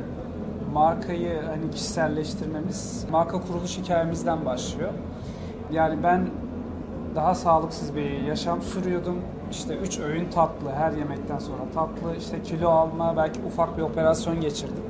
markayı 0.74 1.42
hani 1.42 1.72
kişiselleştirmemiz 1.72 3.06
marka 3.12 3.42
kuruluş 3.42 3.78
hikayemizden 3.78 4.46
başlıyor. 4.46 4.94
Yani 5.72 6.04
ben 6.04 6.28
daha 7.16 7.36
sağlıksız 7.36 7.96
bir 7.96 8.10
yaşam 8.22 8.62
sürüyordum. 8.62 9.22
İşte 9.52 9.76
üç 9.76 10.00
öğün 10.00 10.30
tatlı, 10.30 10.72
her 10.78 10.92
yemekten 10.92 11.40
sonra 11.40 11.62
tatlı, 11.74 12.16
işte 12.18 12.44
kilo 12.44 12.70
alma, 12.70 13.18
belki 13.18 13.40
ufak 13.48 13.78
bir 13.78 13.82
operasyon 13.82 14.42
geçirdim. 14.42 14.84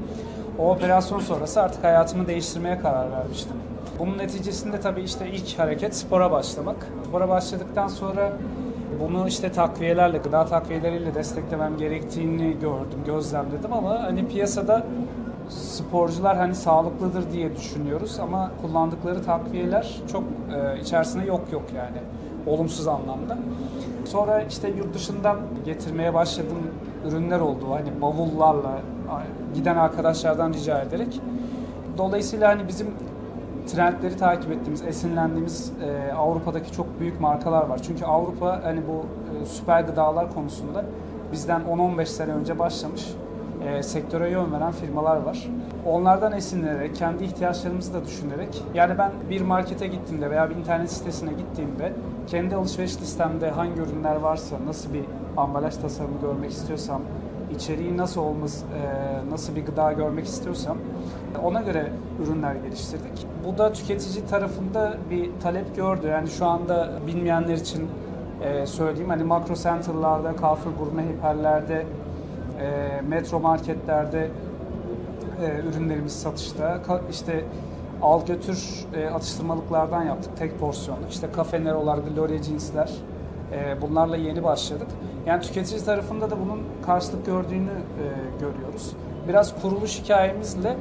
O 0.60 0.72
operasyon 0.72 1.20
sonrası 1.20 1.62
artık 1.62 1.84
hayatımı 1.84 2.28
değiştirmeye 2.28 2.80
karar 2.80 3.12
vermiştim. 3.12 3.54
Bunun 4.00 4.18
neticesinde 4.18 4.80
tabii 4.80 5.02
işte 5.02 5.30
ilk 5.30 5.60
hareket 5.60 5.96
spora 5.96 6.32
başlamak. 6.32 6.88
Spora 7.08 7.30
başladıktan 7.30 7.88
sonra 7.88 8.34
bunu 9.00 9.28
işte 9.28 9.52
takviyelerle, 9.52 10.18
gıda 10.18 10.46
takviyeleriyle 10.46 11.16
desteklemem 11.16 11.78
gerektiğini 11.78 12.54
gördüm, 12.60 13.00
gözlemledim 13.06 13.74
ama 13.74 14.04
hani 14.04 14.28
piyasada 14.28 14.84
sporcular 15.50 16.38
hani 16.38 16.56
sağlıklıdır 16.56 17.32
diye 17.32 17.56
düşünüyoruz 17.56 18.20
ama 18.20 18.52
kullandıkları 18.62 19.24
takviyeler 19.24 20.02
çok 20.12 20.24
e, 20.56 20.80
içerisinde 20.82 21.26
yok 21.26 21.42
yok 21.52 21.64
yani 21.76 21.98
olumsuz 22.48 22.88
anlamda. 22.88 23.38
Sonra 24.12 24.42
işte 24.42 24.70
yurt 24.70 24.94
dışından 24.94 25.38
getirmeye 25.66 26.14
başladığım 26.14 26.58
ürünler 27.08 27.40
oldu. 27.40 27.66
Hani 27.72 28.02
bavullarla 28.02 28.80
giden 29.56 29.76
arkadaşlardan 29.76 30.54
rica 30.54 30.82
ederek. 30.82 31.22
Dolayısıyla 31.98 32.50
hani 32.50 32.68
bizim 32.68 32.88
trendleri 33.68 34.18
takip 34.18 34.52
ettiğimiz, 34.52 34.82
esinlendiğimiz 34.82 35.72
e, 35.84 36.14
Avrupa'daki 36.14 36.72
çok 36.72 37.00
büyük 37.00 37.22
markalar 37.22 37.68
var. 37.68 37.80
Çünkü 37.84 38.06
Avrupa 38.06 38.60
hani 38.64 38.82
bu 38.88 39.06
e, 39.42 39.46
süper 39.46 39.82
gıdalar 39.82 40.34
konusunda 40.34 40.86
bizden 41.32 41.62
10-15 41.62 42.06
sene 42.06 42.32
önce 42.32 42.60
başlamış 42.60 43.06
e, 43.66 43.84
sektöre 43.84 44.30
yön 44.30 44.52
veren 44.52 44.72
firmalar 44.72 45.18
var. 45.18 45.48
Onlardan 45.86 46.32
esinlenerek, 46.32 46.96
kendi 46.96 47.24
ihtiyaçlarımızı 47.24 47.94
da 47.94 48.06
düşünerek, 48.06 48.64
yani 48.74 48.98
ben 48.98 49.12
bir 49.30 49.42
markete 49.42 49.88
gittiğimde 49.88 50.30
veya 50.30 50.50
bir 50.50 50.56
internet 50.56 50.92
sitesine 50.92 51.34
gittiğimde 51.34 51.94
kendi 52.28 52.56
alışveriş 52.56 53.02
listemde 53.02 53.50
hangi 53.50 53.82
ürünler 53.82 54.16
varsa, 54.16 54.56
nasıl 54.66 54.94
bir 54.94 55.04
ambalaj 55.38 55.76
tasarımı 55.76 56.22
görmek 56.22 56.52
istiyorsam, 56.52 57.02
içeriği 57.56 57.98
nasıl 57.98 58.22
olması, 58.22 58.66
e, 58.66 59.32
nasıl 59.32 59.56
bir 59.56 59.66
gıda 59.66 59.94
görmek 59.94 60.26
istiyorsam 60.26 60.78
ona 61.44 61.62
göre 61.62 61.92
ürünler 62.24 62.56
geliştirdik. 62.56 63.28
Bu 63.46 63.58
da 63.58 63.74
tüketici 63.74 64.26
tarafında 64.26 64.98
bir 65.10 65.30
talep 65.44 65.76
gördü. 65.76 66.08
Yani 66.08 66.28
şu 66.30 66.46
anda 66.46 66.90
bilmeyenler 67.08 67.54
için 67.54 67.88
e, 68.42 68.66
söyleyeyim 68.66 69.10
hani 69.10 69.24
makro 69.24 69.56
center'larda, 69.56 70.34
Carrefour 70.42 70.72
gurme 70.80 71.04
hiperlerde, 71.04 71.86
e, 72.62 73.02
metro 73.02 73.40
marketlerde 73.40 74.30
e, 75.42 75.70
ürünlerimiz 75.70 76.20
satışta. 76.22 76.64
Ka- 76.88 77.02
işte 77.12 77.44
al 78.02 78.26
götür 78.26 78.86
e, 78.96 79.10
atıştırmalıklardan 79.10 80.04
yaptık 80.04 80.38
tek 80.38 80.60
porsiyonlu. 80.60 81.02
İşte 81.10 81.28
Cafe 81.38 81.64
Nero'lar, 81.64 81.98
Gloria 81.98 82.44
Jeans'ler 82.44 82.92
e, 83.54 83.82
bunlarla 83.82 84.18
yeni 84.18 84.44
başladık. 84.44 84.88
Yani 85.26 85.42
tüketici 85.42 85.86
tarafında 85.86 86.32
da 86.32 86.36
bunun 86.40 86.60
karşılık 86.86 87.26
gördüğünü 87.26 87.70
e, 87.70 88.06
görüyoruz. 88.40 88.94
Biraz 89.28 89.62
kuruluş 89.62 90.02
hikayemizle 90.04 90.78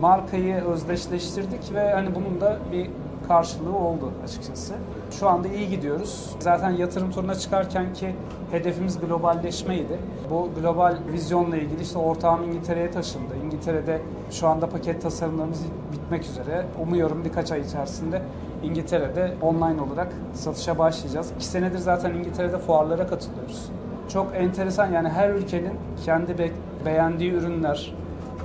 markayı 0.00 0.54
özdeşleştirdik 0.54 1.74
ve 1.74 1.92
hani 1.92 2.14
bunun 2.14 2.40
da 2.40 2.58
bir 2.72 2.90
karşılığı 3.28 3.76
oldu 3.76 4.10
açıkçası. 4.24 4.74
Şu 5.10 5.28
anda 5.28 5.48
iyi 5.48 5.68
gidiyoruz. 5.68 6.36
Zaten 6.40 6.70
yatırım 6.70 7.10
turuna 7.10 7.34
çıkarken 7.34 7.92
ki 7.94 8.14
hedefimiz 8.50 9.00
globalleşmeydi. 9.00 9.98
Bu 10.30 10.48
global 10.60 10.96
vizyonla 11.12 11.56
ilgili 11.56 11.82
işte 11.82 11.98
ortağım 11.98 12.42
İngiltere'ye 12.44 12.90
taşındı. 12.90 13.34
İngiltere'de 13.44 14.00
şu 14.30 14.48
anda 14.48 14.68
paket 14.68 15.02
tasarımlarımız 15.02 15.60
bitmek 15.92 16.24
üzere. 16.24 16.66
Umuyorum 16.82 17.24
birkaç 17.24 17.52
ay 17.52 17.60
içerisinde 17.60 18.22
İngiltere'de 18.62 19.34
online 19.42 19.80
olarak 19.82 20.08
satışa 20.34 20.78
başlayacağız. 20.78 21.30
İki 21.36 21.44
senedir 21.44 21.78
zaten 21.78 22.14
İngiltere'de 22.14 22.58
fuarlara 22.58 23.06
katılıyoruz. 23.06 23.70
Çok 24.08 24.26
enteresan 24.36 24.92
yani 24.92 25.08
her 25.08 25.30
ülkenin 25.30 25.72
kendi 26.04 26.38
be- 26.38 26.50
beğendiği 26.84 27.32
ürünler, 27.32 27.94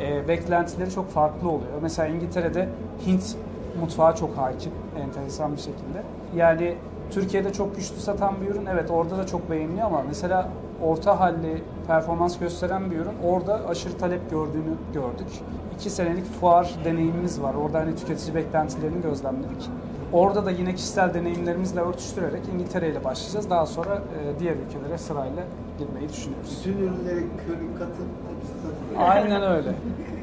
e, 0.02 0.28
beklentileri 0.28 0.92
çok 0.92 1.10
farklı 1.10 1.50
oluyor. 1.50 1.72
Mesela 1.82 2.08
İngiltere'de 2.08 2.70
Hint 3.08 3.36
mutfağı 3.80 4.16
çok 4.16 4.38
hakim, 4.38 4.72
enteresan 5.00 5.54
bir 5.56 5.62
şekilde. 5.62 6.04
Yani 6.36 6.76
Türkiye'de 7.12 7.54
çok 7.54 7.76
güçlü 7.76 7.96
satan 7.96 8.34
bir 8.42 8.48
ürün, 8.48 8.66
evet 8.66 8.92
orada 8.92 9.18
da 9.18 9.26
çok 9.26 9.52
beğeniliyor 9.52 9.88
ama 9.88 10.04
mesela 10.08 10.50
orta 10.84 11.20
halli 11.20 11.64
performans 11.88 12.40
gösteren 12.40 12.92
bir 12.92 12.96
ürün 12.96 13.18
orada 13.24 13.68
aşırı 13.68 13.98
talep 13.98 14.30
gördüğünü 14.32 14.74
gördük. 14.94 15.28
İki 15.76 15.90
senelik 15.90 16.26
fuar 16.26 16.76
deneyimimiz 16.86 17.42
var. 17.42 17.54
Orada 17.54 17.80
hani 17.80 17.96
tüketici 17.96 18.36
beklentilerini 18.36 19.02
gözlemledik. 19.02 19.70
Orada 20.14 20.46
da 20.46 20.52
yine 20.52 20.76
kişisel 20.76 21.14
deneyimlerimizle 21.14 21.82
örtüştürerek 21.82 22.42
İngiltere 22.54 22.90
ile 22.90 23.04
başlayacağız. 23.04 23.50
Daha 23.50 23.66
sonra 23.66 23.96
e, 23.96 24.40
diğer 24.40 24.56
ülkelere 24.56 24.98
sırayla 24.98 25.44
girmeyi 25.80 26.10
düşünüyoruz. 26.10 26.58
Bütün 26.60 26.78
ürünlere 26.78 27.20
körük 27.48 27.80
katın, 27.80 28.08
hepsi 28.30 28.54
satılıyor. 28.54 29.10
Aynen 29.10 29.42
öyle. 29.42 29.70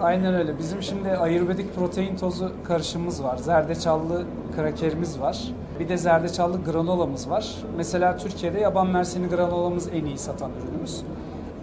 Aynen 0.00 0.34
öyle. 0.34 0.58
Bizim 0.58 0.82
şimdi 0.82 1.10
ayurvedik 1.10 1.74
protein 1.74 2.16
tozu 2.16 2.52
karışımımız 2.64 3.24
var. 3.24 3.36
Zerdeçallı 3.36 4.24
krakerimiz 4.56 5.20
var. 5.20 5.38
Bir 5.80 5.88
de 5.88 5.96
zerdeçallı 5.96 6.64
granolamız 6.64 7.30
var. 7.30 7.54
Mesela 7.76 8.16
Türkiye'de 8.16 8.60
yaban 8.60 8.86
mersini 8.86 9.28
granolamız 9.28 9.88
en 9.94 10.04
iyi 10.04 10.18
satan 10.18 10.50
ürünümüz. 10.62 11.02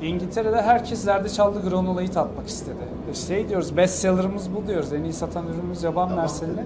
İngiltere'de 0.01 0.62
herkes 0.62 1.01
zerdeçallı 1.04 1.70
granolayı 1.70 2.12
tatmak 2.12 2.48
istedi. 2.48 2.77
E 3.12 3.13
Şey 3.13 3.50
diyoruz, 3.50 3.77
bestseller'ımız 3.77 4.56
bu 4.56 4.68
diyoruz. 4.68 4.94
En 4.94 5.04
iyi 5.04 5.13
satan 5.13 5.48
ürünümüz 5.48 5.84
yaban 5.84 6.15
mersinli. 6.15 6.65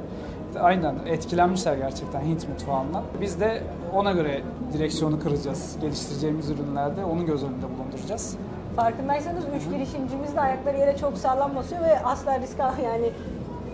Aynen 0.60 0.96
etkilenmişler 1.06 1.78
gerçekten 1.78 2.22
Hint 2.22 2.50
mutfağından. 2.50 3.04
Biz 3.22 3.40
de 3.40 3.64
ona 3.94 4.12
göre 4.12 4.42
direksiyonu 4.74 5.20
kıracağız. 5.20 5.76
Geliştireceğimiz 5.82 6.50
ürünlerde 6.50 7.06
onu 7.06 7.26
göz 7.26 7.44
önünde 7.44 7.66
bulunduracağız. 7.78 8.38
Farkındaysanız 8.76 9.44
üç 9.58 9.70
girişimcimiz 9.70 10.36
de 10.36 10.42
ayakları 10.42 10.78
yere 10.78 10.98
çok 10.98 11.18
sağlam 11.18 11.56
basıyor 11.56 11.82
ve 11.82 12.00
asla 12.00 12.40
risk 12.40 12.60
al 12.60 12.72
yani 12.84 13.10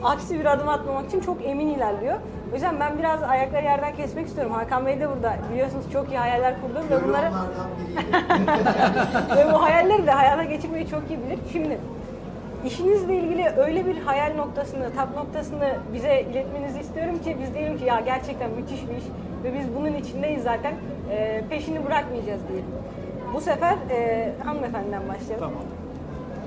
aksi 0.03 0.39
bir 0.39 0.45
adım 0.45 0.69
atmamak 0.69 1.07
için 1.07 1.19
çok 1.19 1.45
emin 1.45 1.67
ilerliyor. 1.67 2.15
O 2.51 2.53
yüzden 2.53 2.79
ben 2.79 2.99
biraz 2.99 3.23
ayakları 3.23 3.65
yerden 3.65 3.95
kesmek 3.95 4.27
istiyorum. 4.27 4.53
Hakan 4.53 4.85
Bey 4.85 4.99
de 4.99 5.09
burada. 5.09 5.33
Biliyorsunuz 5.53 5.85
çok 5.93 6.07
iyi 6.09 6.17
hayaller 6.17 6.55
kurdu 6.61 6.83
ve 6.91 7.03
bunları 7.07 7.25
ve 9.37 9.53
bu 9.53 9.63
hayalleri 9.63 10.07
de 10.07 10.11
hayata 10.11 10.43
geçirmeyi 10.43 10.87
çok 10.87 11.01
iyi 11.09 11.19
bilir. 11.19 11.39
Şimdi 11.51 11.79
işinizle 12.65 13.15
ilgili 13.15 13.49
öyle 13.57 13.85
bir 13.85 13.97
hayal 13.97 14.35
noktasını, 14.35 14.93
tap 14.95 15.15
noktasını 15.15 15.69
bize 15.93 16.21
iletmenizi 16.21 16.79
istiyorum 16.79 17.19
ki 17.23 17.37
biz 17.41 17.53
diyelim 17.53 17.77
ki 17.77 17.85
ya 17.85 17.99
gerçekten 17.99 18.51
müthiş 18.51 18.89
bir 18.89 18.97
iş 18.97 19.03
ve 19.43 19.59
biz 19.59 19.75
bunun 19.75 19.93
içindeyiz 19.93 20.43
zaten 20.43 20.73
Ee, 21.11 21.43
peşini 21.49 21.85
bırakmayacağız 21.85 22.41
diyelim. 22.47 22.65
Bu 23.35 23.41
sefer 23.41 23.77
e, 23.89 24.33
hanımefendiden 24.45 25.01
başlayalım. 25.09 25.39
Tamam. 25.39 25.63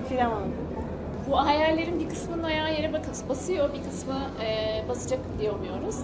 Çiğdem 0.09 0.31
Hanım. 0.31 0.53
Bu 1.31 1.37
hayallerin 1.39 2.01
bir 2.01 2.09
kısmının 2.09 2.43
ayağı 2.43 2.73
yere 2.75 2.93
bak- 2.93 3.29
basıyor, 3.29 3.71
bir 3.75 3.83
kısmı 3.91 4.15
e, 4.45 4.83
basacak 4.89 5.21
diye 5.41 5.51
umuyoruz. 5.51 5.97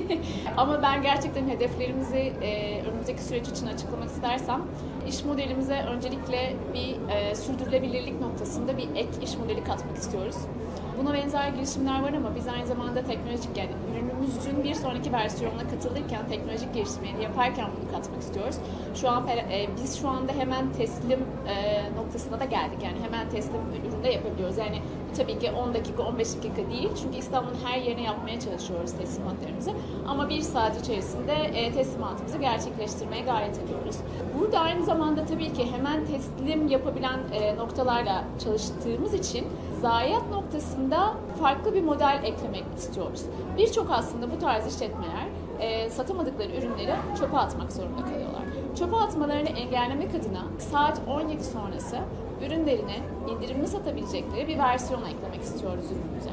Ama 0.56 0.82
ben 0.82 1.02
gerçekten 1.02 1.48
hedeflerimizi 1.48 2.32
e, 2.42 2.80
önümüzdeki 2.90 3.22
süreç 3.22 3.48
için 3.48 3.66
açıklamak 3.66 4.08
istersem, 4.08 4.62
iş 5.08 5.24
modelimize 5.24 5.74
öncelikle 5.74 6.56
bir 6.74 7.14
e, 7.14 7.34
sürdürülebilirlik 7.34 8.20
noktasında 8.20 8.76
bir 8.76 8.88
ek 8.96 9.08
iş 9.22 9.36
modeli 9.36 9.64
katmak 9.64 9.96
istiyoruz. 9.96 10.36
Buna 10.98 11.14
benzer 11.14 11.48
girişimler 11.48 12.02
var 12.02 12.12
ama 12.12 12.34
biz 12.36 12.48
aynı 12.48 12.66
zamanda 12.66 13.02
teknolojik 13.02 13.56
yani 13.56 13.70
ürünümüzün 13.90 14.64
bir 14.64 14.74
sonraki 14.74 15.12
versiyonuna 15.12 15.68
katılırken 15.68 16.28
teknolojik 16.28 16.74
geliştirmeleri 16.74 17.22
yaparken 17.22 17.66
bunu 17.76 17.92
katmak 17.92 18.22
istiyoruz. 18.22 18.56
Şu 18.94 19.10
an 19.10 19.28
e, 19.28 19.68
biz 19.82 20.00
şu 20.00 20.08
anda 20.08 20.32
hemen 20.32 20.72
teslim 20.72 21.20
e, 21.48 21.82
noktasına 21.96 22.40
da 22.40 22.44
geldik. 22.44 22.78
Yani 22.84 22.96
hemen 23.04 23.30
teslim 23.30 23.60
üründe 23.88 24.08
yapabiliyoruz. 24.08 24.58
Yani 24.58 24.82
tabii 25.16 25.38
ki 25.38 25.50
10 25.50 25.74
dakika 25.74 26.02
15 26.02 26.36
dakika 26.36 26.70
değil. 26.70 26.88
Çünkü 27.02 27.18
İstanbul'un 27.18 27.58
her 27.64 27.78
yerine 27.78 28.02
yapmaya 28.02 28.40
çalışıyoruz 28.40 28.92
teslimatlarımızı. 28.92 29.70
Ama 30.08 30.28
bir 30.28 30.40
saat 30.40 30.80
içerisinde 30.80 31.32
e, 31.32 31.72
teslimatımızı 31.72 32.38
gerçekleştirmeye 32.38 33.22
gayret 33.22 33.58
ediyoruz. 33.58 33.96
Burada 34.38 34.58
aynı 34.58 34.84
zamanda 34.84 35.24
tabii 35.24 35.52
ki 35.52 35.72
hemen 35.72 36.06
teslim 36.06 36.68
yapabilen 36.68 37.18
e, 37.32 37.56
noktalarla 37.56 38.24
çalıştığımız 38.44 39.14
için 39.14 39.46
zayiat 39.82 40.30
noktasında 40.30 41.14
farklı 41.40 41.74
bir 41.74 41.82
model 41.82 42.20
eklemek 42.24 42.64
istiyoruz. 42.76 43.22
Birçok 43.58 43.90
aslında 43.90 44.30
bu 44.30 44.38
tarz 44.38 44.74
işletmeler 44.74 45.26
e, 45.60 45.90
satamadıkları 45.90 46.48
ürünleri 46.48 46.94
çöpe 47.18 47.36
atmak 47.36 47.72
zorunda 47.72 48.04
kalıyorlar. 48.04 48.42
Çöpe 48.78 48.96
atmalarını 48.96 49.48
engellemek 49.48 50.14
adına 50.14 50.44
saat 50.58 51.00
17 51.08 51.44
sonrası 51.44 51.98
ürünlerini 52.46 52.96
indirimli 53.30 53.66
satabilecekleri 53.66 54.48
bir 54.48 54.58
versiyon 54.58 55.00
eklemek 55.04 55.42
istiyoruz 55.42 55.84
ürünümüze. 55.84 56.30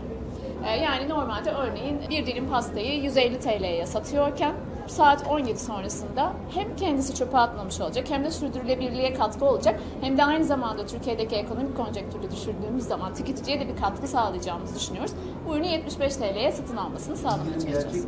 E, 0.67 0.83
yani 0.83 1.09
normalde 1.09 1.51
örneğin 1.51 1.99
bir 2.09 2.25
dilim 2.25 2.49
pastayı 2.49 3.03
150 3.03 3.39
TL'ye 3.39 3.85
satıyorken 3.85 4.53
saat 4.89 5.27
17 5.29 5.59
sonrasında 5.59 6.33
hem 6.53 6.75
kendisi 6.75 7.15
çöpe 7.15 7.37
atmamış 7.37 7.81
olacak 7.81 8.05
hem 8.09 8.23
de 8.23 8.31
sürdürülebilirliğe 8.31 9.13
katkı 9.13 9.45
olacak 9.45 9.79
hem 10.01 10.17
de 10.17 10.23
aynı 10.25 10.45
zamanda 10.45 10.85
Türkiye'deki 10.85 11.35
ekonomik 11.35 11.77
konjonktürü 11.77 12.31
düşündüğümüz 12.31 12.83
zaman 12.83 13.13
tüketiciye 13.15 13.59
de 13.59 13.67
bir 13.67 13.81
katkı 13.81 14.07
sağlayacağımızı 14.07 14.75
düşünüyoruz. 14.75 15.11
Bu 15.47 15.55
ürünü 15.55 15.67
75 15.67 16.15
TL'ye 16.15 16.51
satın 16.51 16.77
almasını 16.77 17.17
sağlamaya 17.17 17.59
çalışacağız. 17.59 18.05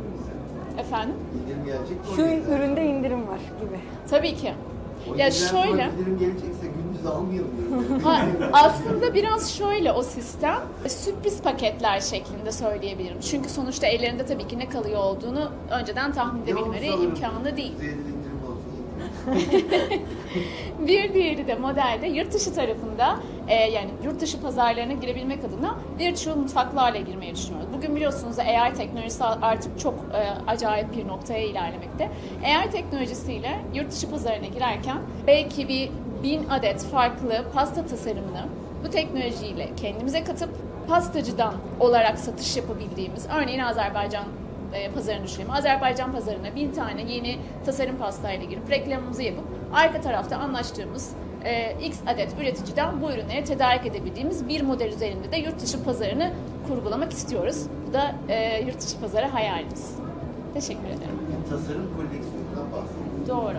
Efendim? 0.78 1.14
İndirim 1.42 1.64
gelecek 1.64 1.90
mi? 2.00 2.06
Şu 2.16 2.22
üründe 2.52 2.84
indirim 2.84 3.28
var 3.28 3.38
gibi. 3.60 3.80
Tabii 4.10 4.34
ki. 4.34 4.54
O 5.12 5.16
Ya 5.16 5.30
şöyle, 5.30 5.90
indirim 5.94 6.18
gelecekse 6.18 6.66
gündüz 7.02 7.06
almayalım. 7.06 8.00
ha, 8.04 8.26
aslında 8.52 9.14
biraz 9.14 9.56
şöyle 9.56 9.92
o 9.92 10.02
sistem 10.02 10.60
sürpriz 10.88 11.42
paketler 11.42 12.00
şeklinde 12.00 12.52
söyleyebilirim. 12.52 13.20
Çünkü 13.20 13.48
sonuçta 13.48 13.86
ellerinde 13.86 14.26
tabii 14.26 14.48
ki 14.48 14.58
ne 14.58 14.68
kalıyor 14.68 15.00
olduğunu 15.00 15.50
önceden 15.70 16.12
tahmin 16.12 16.42
edebilmeleri 16.42 17.02
imkanı 17.02 17.56
değil. 17.56 17.72
%50 17.80 17.84
indirim 17.84 18.40
olsun. 18.44 18.72
Bir 20.88 21.14
diğeri 21.14 21.46
de 21.46 21.54
modelde 21.54 22.06
yurt 22.06 22.32
dışı 22.32 22.54
tarafında 22.54 23.16
e, 23.48 23.54
yani 23.54 23.90
yurt 24.04 24.20
dışı 24.20 24.40
pazarlarına 24.40 24.92
girebilmek 24.92 25.38
adına 25.44 25.74
virtual 25.98 26.36
mutfaklarla 26.36 27.00
girmeyi 27.00 27.34
düşünüyoruz. 27.34 27.68
Bugün 27.76 27.96
biliyorsunuz 27.96 28.38
AI 28.38 28.74
teknolojisi 28.74 29.24
artık 29.24 29.80
çok 29.80 29.94
e, 29.94 30.50
acayip 30.50 30.96
bir 30.96 31.08
noktaya 31.08 31.44
ilerlemekte. 31.44 32.10
AI 32.44 32.70
teknolojisiyle 32.70 33.58
yurt 33.74 33.92
dışı 33.92 34.10
pazarına 34.10 34.46
girerken 34.46 34.98
belki 35.26 35.68
bir 35.68 35.90
bin 36.22 36.48
adet 36.48 36.84
farklı 36.84 37.44
pasta 37.54 37.86
tasarımını 37.86 38.44
bu 38.84 38.90
teknolojiyle 38.90 39.68
kendimize 39.76 40.24
katıp 40.24 40.50
pastacıdan 40.88 41.54
olarak 41.80 42.18
satış 42.18 42.56
yapabildiğimiz 42.56 43.26
örneğin 43.36 43.58
Azerbaycan 43.58 44.24
e, 44.72 44.90
pazarını 44.90 45.24
düşünelim. 45.24 45.50
Azerbaycan 45.50 46.12
pazarına 46.12 46.54
bin 46.56 46.72
tane 46.72 47.12
yeni 47.12 47.38
tasarım 47.66 47.96
pastayla 47.96 48.44
girip 48.44 48.70
reklamımızı 48.70 49.22
yapıp 49.22 49.44
arka 49.74 50.00
tarafta 50.00 50.36
anlaştığımız 50.36 51.12
e, 51.44 51.76
X 51.86 51.98
adet 52.06 52.34
üreticiden 52.40 53.02
bu 53.02 53.10
ürünleri 53.10 53.44
tedarik 53.44 53.86
edebildiğimiz 53.86 54.48
bir 54.48 54.62
model 54.62 54.92
üzerinde 54.92 55.32
de 55.32 55.36
yurt 55.36 55.62
dışı 55.62 55.84
pazarını 55.84 56.30
kurgulamak 56.68 57.12
istiyoruz. 57.12 57.62
Bu 57.88 57.92
da 57.92 58.14
e, 58.28 58.62
yurt 58.66 58.80
dışı 58.80 59.00
pazarı 59.00 59.26
hayalimiz. 59.26 59.96
Teşekkür 60.54 60.86
ederim. 60.86 61.18
Tasarım 61.50 61.90
koleksiyonundan 61.96 62.72
bahsediyorum. 62.72 63.28
Doğru. 63.28 63.58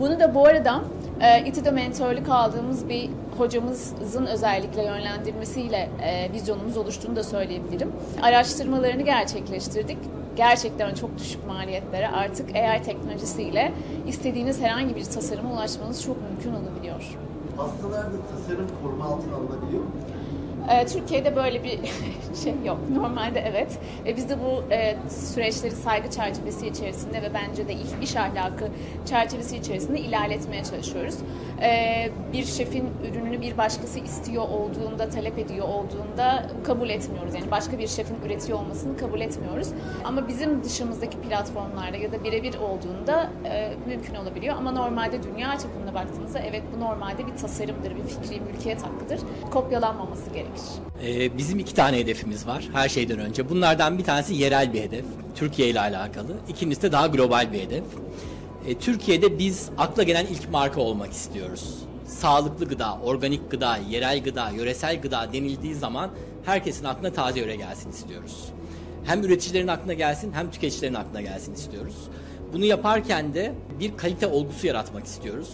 Bunu 0.00 0.20
da 0.20 0.34
bu 0.34 0.46
arada 0.46 0.80
e, 1.20 1.44
İTÜ'de 1.46 1.70
mentörlük 1.70 2.28
aldığımız 2.28 2.88
bir 2.88 3.10
hocamızın 3.38 4.26
özellikle 4.26 4.84
yönlendirmesiyle 4.84 5.88
e, 6.02 6.32
vizyonumuz 6.32 6.76
oluştuğunu 6.76 7.16
da 7.16 7.24
söyleyebilirim. 7.24 7.92
Araştırmalarını 8.22 9.02
gerçekleştirdik. 9.02 9.98
Gerçekten 10.36 10.94
çok 10.94 11.18
düşük 11.18 11.46
maliyetlere 11.46 12.08
artık 12.08 12.56
AI 12.56 12.82
teknolojisiyle 12.82 13.72
istediğiniz 14.06 14.60
herhangi 14.60 14.96
bir 14.96 15.04
tasarıma 15.04 15.52
ulaşmanız 15.52 16.02
çok 16.02 16.16
mümkün 16.22 16.52
olabiliyor. 16.52 17.16
Hastalarda 17.56 18.16
tasarım 18.36 18.66
koruma 18.82 19.04
altına 19.04 19.34
alınabiliyor 19.34 19.82
mu? 19.82 19.90
E, 20.70 20.86
Türkiye'de 20.86 21.36
böyle 21.36 21.64
bir 21.64 21.78
şey 22.44 22.54
yok. 22.64 22.78
Normalde 22.90 23.40
evet. 23.40 23.78
Ve 24.04 24.16
biz 24.16 24.28
de 24.28 24.36
bu 24.40 24.72
e, 24.74 24.96
süreçleri 25.08 25.74
saygı 25.74 26.10
çerçevesi 26.10 26.66
içerisinde 26.66 27.22
ve 27.22 27.34
bence 27.34 27.68
de 27.68 27.74
iş 28.02 28.16
ahlakı 28.16 28.68
çerçevesi 29.06 29.56
içerisinde 29.56 30.00
ilerletmeye 30.00 30.64
çalışıyoruz. 30.64 31.14
E, 31.62 32.10
bir 32.32 32.44
şefin 32.44 32.88
ürününü 33.10 33.40
bir 33.40 33.58
başkası 33.58 33.98
istiyor 33.98 34.42
olduğunda, 34.42 35.08
talep 35.08 35.38
ediyor 35.38 35.68
olduğunda 35.68 36.46
kabul 36.64 36.88
etmiyoruz. 36.88 37.34
Yani 37.34 37.50
başka 37.50 37.78
bir 37.78 37.88
şefin 37.88 38.16
üretiyor 38.26 38.58
olmasını 38.58 38.96
kabul 38.96 39.20
etmiyoruz. 39.20 39.68
Ama 40.04 40.28
bizim 40.28 40.64
dışımızdaki 40.64 41.18
platformlarda 41.20 41.96
ya 41.96 42.12
da 42.12 42.24
birebir 42.24 42.54
olduğunda 42.58 43.30
e, 43.44 43.72
mümkün 43.86 44.14
olabiliyor. 44.14 44.56
Ama 44.56 44.72
normalde 44.72 45.22
dünya 45.22 45.58
çapında 45.58 45.94
baktığınızda 45.94 46.38
evet 46.38 46.62
bu 46.76 46.80
normalde 46.80 47.26
bir 47.26 47.36
tasarımdır, 47.36 47.96
bir 47.96 48.02
fikri 48.02 48.40
mülkiyet 48.40 48.82
hakkıdır. 48.82 49.20
Kopyalanmaması 49.50 50.30
gerekir. 50.30 50.59
Ee, 51.04 51.38
bizim 51.38 51.58
iki 51.58 51.74
tane 51.74 51.98
hedefimiz 51.98 52.46
var 52.46 52.68
her 52.72 52.88
şeyden 52.88 53.18
önce. 53.18 53.48
Bunlardan 53.48 53.98
bir 53.98 54.04
tanesi 54.04 54.34
yerel 54.34 54.72
bir 54.72 54.80
hedef. 54.80 55.04
Türkiye 55.34 55.68
ile 55.68 55.80
alakalı. 55.80 56.36
İkincisi 56.48 56.82
de 56.82 56.92
daha 56.92 57.06
global 57.06 57.52
bir 57.52 57.60
hedef. 57.60 57.84
Ee, 58.66 58.74
Türkiye'de 58.78 59.38
biz 59.38 59.68
akla 59.78 60.02
gelen 60.02 60.26
ilk 60.26 60.50
marka 60.50 60.80
olmak 60.80 61.12
istiyoruz. 61.12 61.74
Sağlıklı 62.06 62.68
gıda, 62.68 62.98
organik 63.04 63.50
gıda, 63.50 63.76
yerel 63.76 64.22
gıda, 64.24 64.50
yöresel 64.50 65.00
gıda 65.00 65.32
denildiği 65.32 65.74
zaman 65.74 66.10
herkesin 66.44 66.84
aklına 66.84 67.12
taze 67.12 67.40
yöre 67.40 67.56
gelsin 67.56 67.90
istiyoruz. 67.90 68.44
Hem 69.04 69.22
üreticilerin 69.22 69.68
aklına 69.68 69.94
gelsin 69.94 70.32
hem 70.32 70.50
tüketicilerin 70.50 70.94
aklına 70.94 71.20
gelsin 71.20 71.54
istiyoruz. 71.54 71.94
Bunu 72.52 72.64
yaparken 72.64 73.34
de 73.34 73.54
bir 73.80 73.96
kalite 73.96 74.26
olgusu 74.26 74.66
yaratmak 74.66 75.04
istiyoruz. 75.06 75.50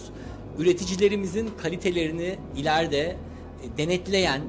Üreticilerimizin 0.57 1.49
kalitelerini 1.61 2.35
ileride 2.57 3.17
denetleyen, 3.77 4.41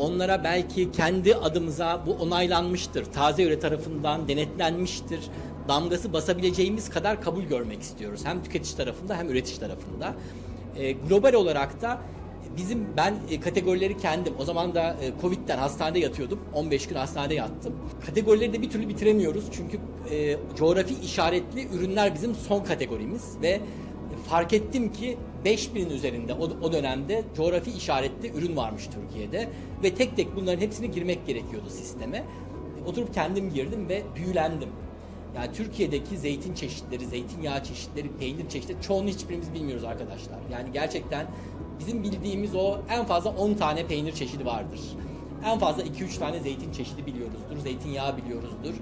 onlara 0.00 0.44
belki 0.44 0.92
kendi 0.92 1.34
adımıza 1.34 2.02
bu 2.06 2.12
onaylanmıştır, 2.12 3.04
taze 3.04 3.42
üre 3.42 3.58
tarafından 3.58 4.28
denetlenmiştir, 4.28 5.20
damgası 5.68 6.12
basabileceğimiz 6.12 6.90
kadar 6.90 7.22
kabul 7.22 7.42
görmek 7.42 7.80
istiyoruz. 7.82 8.20
Hem 8.24 8.42
tüketici 8.42 8.76
tarafında 8.76 9.16
hem 9.16 9.30
üretici 9.30 9.60
tarafında. 9.60 10.14
E, 10.76 10.92
global 10.92 11.32
olarak 11.32 11.82
da 11.82 12.00
bizim 12.56 12.86
ben 12.96 13.14
e, 13.30 13.40
kategorileri 13.40 13.98
kendim 13.98 14.34
o 14.38 14.44
zaman 14.44 14.74
da 14.74 14.96
e, 15.02 15.12
Covid'den 15.22 15.58
hastanede 15.58 15.98
yatıyordum. 15.98 16.40
15 16.54 16.88
gün 16.88 16.96
hastanede 16.96 17.34
yattım. 17.34 17.74
Kategorileri 18.06 18.52
de 18.52 18.62
bir 18.62 18.70
türlü 18.70 18.88
bitiremiyoruz. 18.88 19.44
Çünkü 19.52 19.78
e, 20.10 20.36
coğrafi 20.56 20.94
işaretli 21.04 21.68
ürünler 21.76 22.14
bizim 22.14 22.34
son 22.34 22.64
kategorimiz 22.64 23.36
ve 23.42 23.60
fark 24.28 24.52
ettim 24.52 24.92
ki 24.92 25.16
5000'in 25.44 25.90
üzerinde 25.90 26.34
o, 26.34 26.44
o 26.62 26.72
dönemde 26.72 27.24
coğrafi 27.36 27.70
işaretli 27.70 28.32
ürün 28.32 28.56
varmış 28.56 28.88
Türkiye'de 28.94 29.48
ve 29.82 29.94
tek 29.94 30.16
tek 30.16 30.36
bunların 30.36 30.60
hepsini 30.60 30.90
girmek 30.90 31.26
gerekiyordu 31.26 31.70
sisteme. 31.70 32.24
Oturup 32.86 33.14
kendim 33.14 33.54
girdim 33.54 33.88
ve 33.88 34.02
büyülendim. 34.16 34.68
Yani 35.36 35.52
Türkiye'deki 35.52 36.18
zeytin 36.18 36.54
çeşitleri, 36.54 37.06
zeytinyağı 37.06 37.64
çeşitleri, 37.64 38.08
peynir 38.08 38.48
çeşitleri 38.48 38.82
çoğunu 38.82 39.08
hiçbirimiz 39.08 39.54
bilmiyoruz 39.54 39.84
arkadaşlar. 39.84 40.38
Yani 40.52 40.72
gerçekten 40.72 41.26
bizim 41.78 42.02
bildiğimiz 42.02 42.54
o 42.54 42.78
en 42.90 43.04
fazla 43.04 43.30
10 43.30 43.54
tane 43.54 43.86
peynir 43.86 44.12
çeşidi 44.12 44.46
vardır. 44.46 44.80
En 45.44 45.58
fazla 45.58 45.82
2-3 45.82 46.18
tane 46.18 46.40
zeytin 46.40 46.72
çeşidi 46.72 47.06
biliyoruzdur, 47.06 47.58
zeytinyağı 47.58 48.16
biliyoruzdur. 48.16 48.74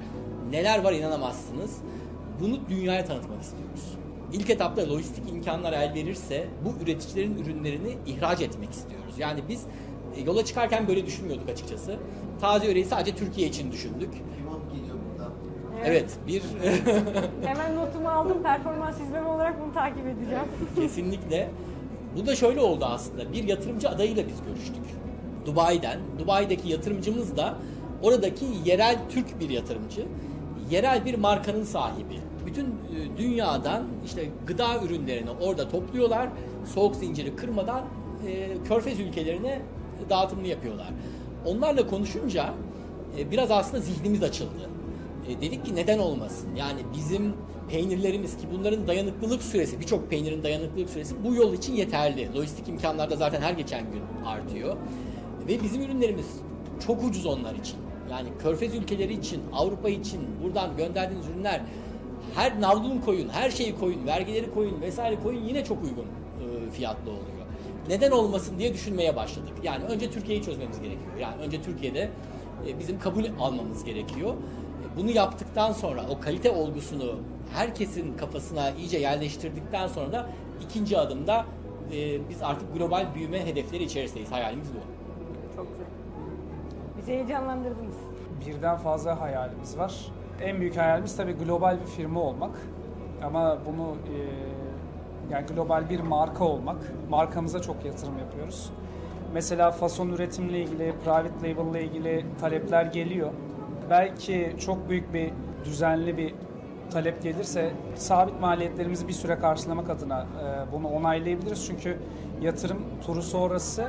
Neler 0.50 0.84
var 0.84 0.92
inanamazsınız. 0.92 1.78
Bunu 2.40 2.58
dünyaya 2.68 3.04
tanıtmak 3.04 3.42
istiyoruz. 3.42 3.87
İlk 4.32 4.50
etapta 4.50 4.88
lojistik 4.88 5.30
imkanlar 5.30 5.72
el 5.72 5.94
verirse 5.94 6.46
bu 6.64 6.84
üreticilerin 6.84 7.38
ürünlerini 7.38 7.96
ihraç 8.06 8.40
etmek 8.40 8.70
istiyoruz. 8.70 9.14
Yani 9.18 9.40
biz 9.48 9.66
e, 10.16 10.20
yola 10.20 10.44
çıkarken 10.44 10.88
böyle 10.88 11.06
düşünmüyorduk 11.06 11.48
açıkçası. 11.48 11.96
Taze 12.40 12.68
öreği 12.68 12.84
sadece 12.84 13.16
Türkiye 13.16 13.48
için 13.48 13.72
düşündük. 13.72 14.10
Evet, 15.84 16.10
bir 16.26 16.42
Hemen 17.44 17.76
notumu 17.76 18.08
aldım. 18.08 18.42
Performans 18.42 19.00
izleme 19.00 19.28
olarak 19.28 19.62
bunu 19.62 19.74
takip 19.74 20.06
edeceğim. 20.06 20.44
kesinlikle. 20.76 21.50
Bu 22.16 22.26
da 22.26 22.36
şöyle 22.36 22.60
oldu 22.60 22.84
aslında. 22.84 23.32
Bir 23.32 23.44
yatırımcı 23.44 23.88
adayıyla 23.88 24.24
biz 24.28 24.42
görüştük. 24.46 24.84
Dubai'den. 25.46 25.98
Dubai'deki 26.18 26.68
yatırımcımız 26.68 27.36
da 27.36 27.56
oradaki 28.02 28.44
yerel 28.64 28.98
Türk 29.10 29.40
bir 29.40 29.50
yatırımcı. 29.50 30.06
Yerel 30.70 31.04
bir 31.04 31.18
markanın 31.18 31.64
sahibi. 31.64 32.20
Bütün 32.48 32.66
e, 32.66 33.18
dünyadan 33.18 33.82
işte 34.04 34.28
gıda 34.46 34.82
ürünlerini 34.84 35.30
orada 35.30 35.68
topluyorlar. 35.68 36.28
Soğuk 36.74 36.96
zinciri 36.96 37.36
kırmadan 37.36 37.84
e, 38.26 38.48
körfez 38.68 39.00
ülkelerine 39.00 39.62
dağıtımını 40.10 40.46
yapıyorlar. 40.46 40.88
Onlarla 41.46 41.86
konuşunca 41.86 42.54
e, 43.18 43.30
biraz 43.30 43.50
aslında 43.50 43.82
zihnimiz 43.82 44.22
açıldı. 44.22 44.70
E, 45.28 45.40
dedik 45.40 45.66
ki 45.66 45.76
neden 45.76 45.98
olmasın? 45.98 46.48
Yani 46.56 46.80
bizim 46.96 47.32
peynirlerimiz 47.68 48.36
ki 48.36 48.46
bunların 48.52 48.86
dayanıklılık 48.86 49.42
süresi, 49.42 49.80
birçok 49.80 50.10
peynirin 50.10 50.42
dayanıklılık 50.42 50.90
süresi 50.90 51.24
bu 51.24 51.34
yol 51.34 51.52
için 51.52 51.74
yeterli. 51.74 52.34
Lojistik 52.34 52.68
imkanlar 52.68 53.10
da 53.10 53.16
zaten 53.16 53.40
her 53.40 53.52
geçen 53.52 53.84
gün 53.92 54.02
artıyor. 54.26 54.76
Ve 55.48 55.62
bizim 55.62 55.82
ürünlerimiz 55.82 56.26
çok 56.86 57.04
ucuz 57.04 57.26
onlar 57.26 57.54
için. 57.54 57.76
Yani 58.10 58.28
körfez 58.42 58.74
ülkeleri 58.74 59.12
için, 59.12 59.42
Avrupa 59.52 59.88
için 59.88 60.20
buradan 60.42 60.76
gönderdiğiniz 60.76 61.28
ürünler 61.28 61.60
her 62.34 62.60
navlun 62.60 62.98
koyun, 63.00 63.28
her 63.28 63.50
şeyi 63.50 63.78
koyun, 63.78 64.06
vergileri 64.06 64.54
koyun 64.54 64.80
vesaire 64.80 65.16
koyun 65.22 65.44
yine 65.44 65.64
çok 65.64 65.82
uygun 65.84 66.04
e, 66.04 66.70
fiyatlı 66.70 67.10
oluyor. 67.10 67.24
Neden 67.88 68.10
olmasın 68.10 68.58
diye 68.58 68.74
düşünmeye 68.74 69.16
başladık. 69.16 69.52
Yani 69.62 69.84
önce 69.84 70.10
Türkiye'yi 70.10 70.44
çözmemiz 70.44 70.80
gerekiyor. 70.80 71.12
Yani 71.20 71.42
önce 71.42 71.62
Türkiye'de 71.62 72.10
e, 72.66 72.78
bizim 72.78 72.98
kabul 72.98 73.24
almamız 73.40 73.84
gerekiyor. 73.84 74.30
E, 74.34 74.96
Bunu 74.96 75.10
yaptıktan 75.10 75.72
sonra 75.72 76.02
o 76.10 76.20
kalite 76.20 76.50
olgusunu 76.50 77.14
herkesin 77.54 78.16
kafasına 78.16 78.70
iyice 78.70 78.98
yerleştirdikten 78.98 79.86
sonra 79.88 80.12
da 80.12 80.30
ikinci 80.64 80.98
adımda 80.98 81.46
e, 81.92 82.28
biz 82.28 82.42
artık 82.42 82.74
global 82.74 83.06
büyüme 83.14 83.46
hedefleri 83.46 83.82
içerisindeyiz. 83.84 84.32
Hayalimiz 84.32 84.68
bu. 84.74 84.78
Çok 85.56 85.66
güzel. 85.70 85.86
Bizi 86.98 87.12
heyecanlandırdınız. 87.12 87.94
Birden 88.46 88.76
fazla 88.76 89.20
hayalimiz 89.20 89.78
var. 89.78 89.94
En 90.42 90.60
büyük 90.60 90.76
hayalimiz 90.76 91.16
tabii 91.16 91.32
global 91.32 91.80
bir 91.80 91.86
firma 91.86 92.20
olmak. 92.20 92.50
Ama 93.22 93.58
bunu 93.66 93.88
e, 93.90 94.18
yani 95.32 95.46
global 95.46 95.90
bir 95.90 96.00
marka 96.00 96.44
olmak. 96.44 96.76
Markamıza 97.10 97.62
çok 97.62 97.84
yatırım 97.84 98.18
yapıyoruz. 98.18 98.70
Mesela 99.34 99.70
fason 99.70 100.08
üretimle 100.08 100.60
ilgili, 100.60 100.94
private 101.04 101.50
label 101.50 101.70
ile 101.70 101.84
ilgili 101.84 102.24
talepler 102.40 102.84
geliyor. 102.84 103.30
Belki 103.90 104.56
çok 104.58 104.88
büyük 104.88 105.14
bir 105.14 105.30
düzenli 105.64 106.16
bir 106.16 106.34
talep 106.90 107.22
gelirse 107.22 107.70
sabit 107.94 108.40
maliyetlerimizi 108.40 109.08
bir 109.08 109.12
süre 109.12 109.38
karşılamak 109.38 109.90
adına 109.90 110.20
e, 110.20 110.72
bunu 110.72 110.88
onaylayabiliriz. 110.88 111.66
Çünkü 111.66 111.98
yatırım 112.40 112.78
turu 113.06 113.22
sonrası 113.22 113.88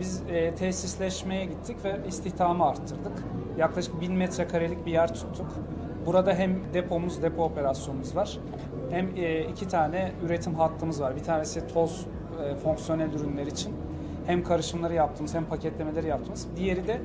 biz 0.00 0.22
e, 0.28 0.54
tesisleşmeye 0.54 1.44
gittik 1.44 1.76
ve 1.84 1.96
istihdamı 2.08 2.66
arttırdık. 2.66 3.24
Yaklaşık 3.58 4.00
1000 4.00 4.12
metrekarelik 4.12 4.86
bir 4.86 4.92
yer 4.92 5.14
tuttuk. 5.14 5.46
Burada 6.06 6.34
hem 6.34 6.56
depomuz, 6.74 7.22
depo 7.22 7.44
operasyonumuz 7.44 8.16
var. 8.16 8.38
Hem 8.90 9.08
e, 9.16 9.40
iki 9.40 9.68
tane 9.68 10.12
üretim 10.26 10.54
hattımız 10.54 11.00
var. 11.00 11.16
Bir 11.16 11.24
tanesi 11.24 11.66
toz 11.66 12.06
e, 12.44 12.54
fonksiyonel 12.54 13.12
ürünler 13.12 13.46
için. 13.46 13.74
Hem 14.26 14.44
karışımları 14.44 14.94
yaptığımız 14.94 15.34
hem 15.34 15.44
paketlemeleri 15.44 16.06
yaptığımız. 16.06 16.46
Diğeri 16.56 16.86
de 16.86 17.00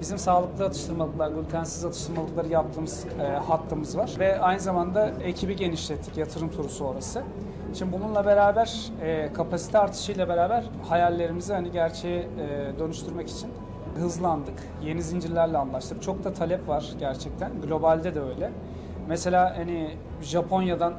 bizim 0.00 0.18
sağlıklı 0.18 0.64
atıştırmalıklar, 0.64 1.28
glutensiz 1.28 1.84
atıştırmalıkları 1.84 2.48
yaptığımız 2.48 3.06
e, 3.20 3.22
hattımız 3.22 3.98
var. 3.98 4.10
Ve 4.18 4.40
aynı 4.40 4.60
zamanda 4.60 5.12
ekibi 5.24 5.56
genişlettik 5.56 6.16
yatırım 6.16 6.50
turu 6.50 6.68
sonrası. 6.68 7.22
Şimdi 7.74 7.92
bununla 7.92 8.26
beraber 8.26 8.92
kapasite 9.34 9.78
artışıyla 9.78 10.28
beraber 10.28 10.64
hayallerimizi 10.88 11.52
hani 11.52 11.70
gerçeğe 11.70 12.28
dönüştürmek 12.78 13.28
için 13.28 13.50
hızlandık. 13.98 14.54
Yeni 14.82 15.02
zincirlerle 15.02 15.58
anlaştık. 15.58 16.02
Çok 16.02 16.24
da 16.24 16.32
talep 16.32 16.68
var 16.68 16.92
gerçekten. 16.98 17.60
Globalde 17.60 18.14
de 18.14 18.20
öyle. 18.20 18.50
Mesela 19.08 19.58
hani 19.58 19.90
Japonya'dan 20.22 20.94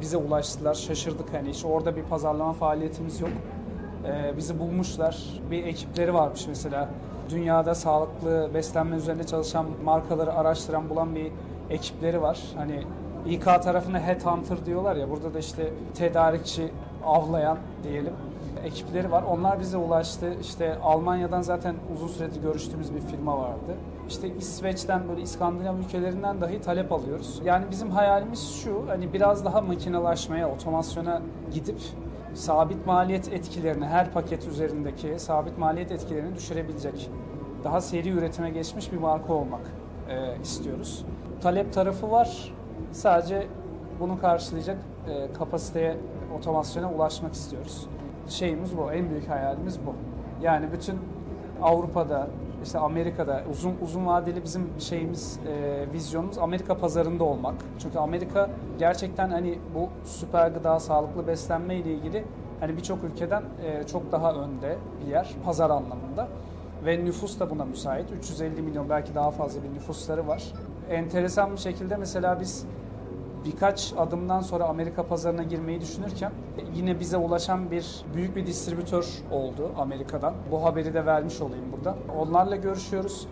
bize 0.00 0.16
ulaştılar. 0.16 0.74
Şaşırdık 0.74 1.34
hani 1.34 1.48
hiç 1.48 1.64
orada 1.64 1.96
bir 1.96 2.02
pazarlama 2.02 2.52
faaliyetimiz 2.52 3.20
yok. 3.20 3.30
Ee, 4.06 4.36
bizi 4.36 4.58
bulmuşlar. 4.58 5.40
Bir 5.50 5.64
ekipleri 5.64 6.14
varmış 6.14 6.46
mesela. 6.48 6.88
Dünyada 7.30 7.74
sağlıklı 7.74 8.50
beslenme 8.54 8.96
üzerinde 8.96 9.24
çalışan 9.24 9.66
markaları 9.84 10.34
araştıran, 10.34 10.90
bulan 10.90 11.14
bir 11.14 11.32
ekipleri 11.70 12.22
var. 12.22 12.40
Hani 12.56 12.82
İK 13.26 13.44
tarafına 13.44 14.00
headhunter 14.00 14.66
diyorlar 14.66 14.96
ya. 14.96 15.10
Burada 15.10 15.34
da 15.34 15.38
işte 15.38 15.70
tedarikçi 15.94 16.72
avlayan 17.04 17.58
diyelim 17.82 18.12
ekipleri 18.64 19.10
var. 19.10 19.22
Onlar 19.22 19.60
bize 19.60 19.76
ulaştı. 19.76 20.34
İşte 20.40 20.78
Almanya'dan 20.82 21.42
zaten 21.42 21.74
uzun 21.94 22.08
süredir 22.08 22.42
görüştüğümüz 22.42 22.94
bir 22.94 23.00
firma 23.00 23.38
vardı. 23.38 23.76
İşte 24.08 24.28
İsveç'ten 24.36 25.08
böyle 25.08 25.20
İskandinav 25.20 25.78
ülkelerinden 25.78 26.40
dahi 26.40 26.60
talep 26.60 26.92
alıyoruz. 26.92 27.40
Yani 27.44 27.64
bizim 27.70 27.90
hayalimiz 27.90 28.50
şu 28.64 28.84
hani 28.88 29.12
biraz 29.12 29.44
daha 29.44 29.60
makinalaşmaya, 29.60 30.50
otomasyona 30.50 31.22
gidip 31.54 31.80
sabit 32.34 32.86
maliyet 32.86 33.32
etkilerini 33.32 33.86
her 33.86 34.12
paket 34.12 34.46
üzerindeki 34.46 35.18
sabit 35.18 35.58
maliyet 35.58 35.92
etkilerini 35.92 36.36
düşürebilecek 36.36 37.10
daha 37.64 37.80
seri 37.80 38.08
üretime 38.08 38.50
geçmiş 38.50 38.92
bir 38.92 38.98
marka 38.98 39.32
olmak 39.32 39.60
e, 40.08 40.42
istiyoruz. 40.42 41.04
Talep 41.42 41.72
tarafı 41.72 42.10
var. 42.10 42.54
Sadece 42.92 43.46
bunu 44.00 44.20
karşılayacak 44.20 44.78
e, 45.08 45.32
kapasiteye, 45.32 45.96
otomasyona 46.38 46.92
ulaşmak 46.92 47.34
istiyoruz. 47.34 47.86
Şeyimiz 48.28 48.76
bu, 48.78 48.92
en 48.92 49.10
büyük 49.10 49.28
hayalimiz 49.28 49.78
bu. 49.86 49.94
Yani 50.42 50.72
bütün 50.72 50.98
Avrupa'da, 51.62 52.28
işte 52.64 52.78
Amerika'da 52.78 53.42
uzun 53.50 53.74
uzun 53.82 54.06
vadeli 54.06 54.44
bizim 54.44 54.68
şeyimiz, 54.78 55.40
e, 55.48 55.92
vizyonumuz 55.92 56.38
Amerika 56.38 56.76
pazarında 56.76 57.24
olmak. 57.24 57.54
Çünkü 57.78 57.98
Amerika 57.98 58.50
gerçekten 58.78 59.30
hani 59.30 59.58
bu 59.74 59.88
süper 60.04 60.50
gıda, 60.50 60.80
sağlıklı 60.80 61.26
beslenme 61.26 61.76
ile 61.76 61.94
ilgili 61.94 62.24
hani 62.60 62.76
birçok 62.76 63.04
ülkeden 63.04 63.42
e, 63.64 63.86
çok 63.86 64.12
daha 64.12 64.32
önde 64.32 64.76
bir 65.00 65.10
yer 65.10 65.28
pazar 65.44 65.70
anlamında. 65.70 66.28
Ve 66.84 67.04
nüfus 67.04 67.40
da 67.40 67.50
buna 67.50 67.64
müsait. 67.64 68.12
350 68.18 68.62
milyon 68.62 68.88
belki 68.88 69.14
daha 69.14 69.30
fazla 69.30 69.62
bir 69.62 69.74
nüfusları 69.74 70.28
var. 70.28 70.42
Enteresan 70.90 71.52
bir 71.52 71.58
şekilde 71.58 71.96
mesela 71.96 72.40
biz 72.40 72.66
birkaç 73.44 73.92
adımdan 73.98 74.40
sonra 74.40 74.64
Amerika 74.64 75.06
pazarına 75.06 75.42
girmeyi 75.42 75.80
düşünürken 75.80 76.32
yine 76.74 77.00
bize 77.00 77.16
ulaşan 77.16 77.70
bir 77.70 78.04
büyük 78.14 78.36
bir 78.36 78.46
distribütör 78.46 79.08
oldu 79.30 79.70
Amerika'dan. 79.78 80.34
Bu 80.50 80.64
haberi 80.64 80.94
de 80.94 81.06
vermiş 81.06 81.40
olayım 81.40 81.64
burada. 81.76 81.96
Onlarla 82.18 82.56
görüşüyoruz. 82.56 83.26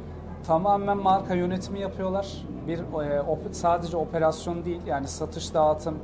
Tamamen 0.46 0.96
marka 0.96 1.34
yönetimi 1.34 1.80
yapıyorlar. 1.80 2.44
Bir 2.66 2.78
e, 2.78 3.52
sadece 3.52 3.96
operasyon 3.96 4.64
değil 4.64 4.80
yani 4.86 5.08
satış, 5.08 5.54
dağıtım 5.54 5.94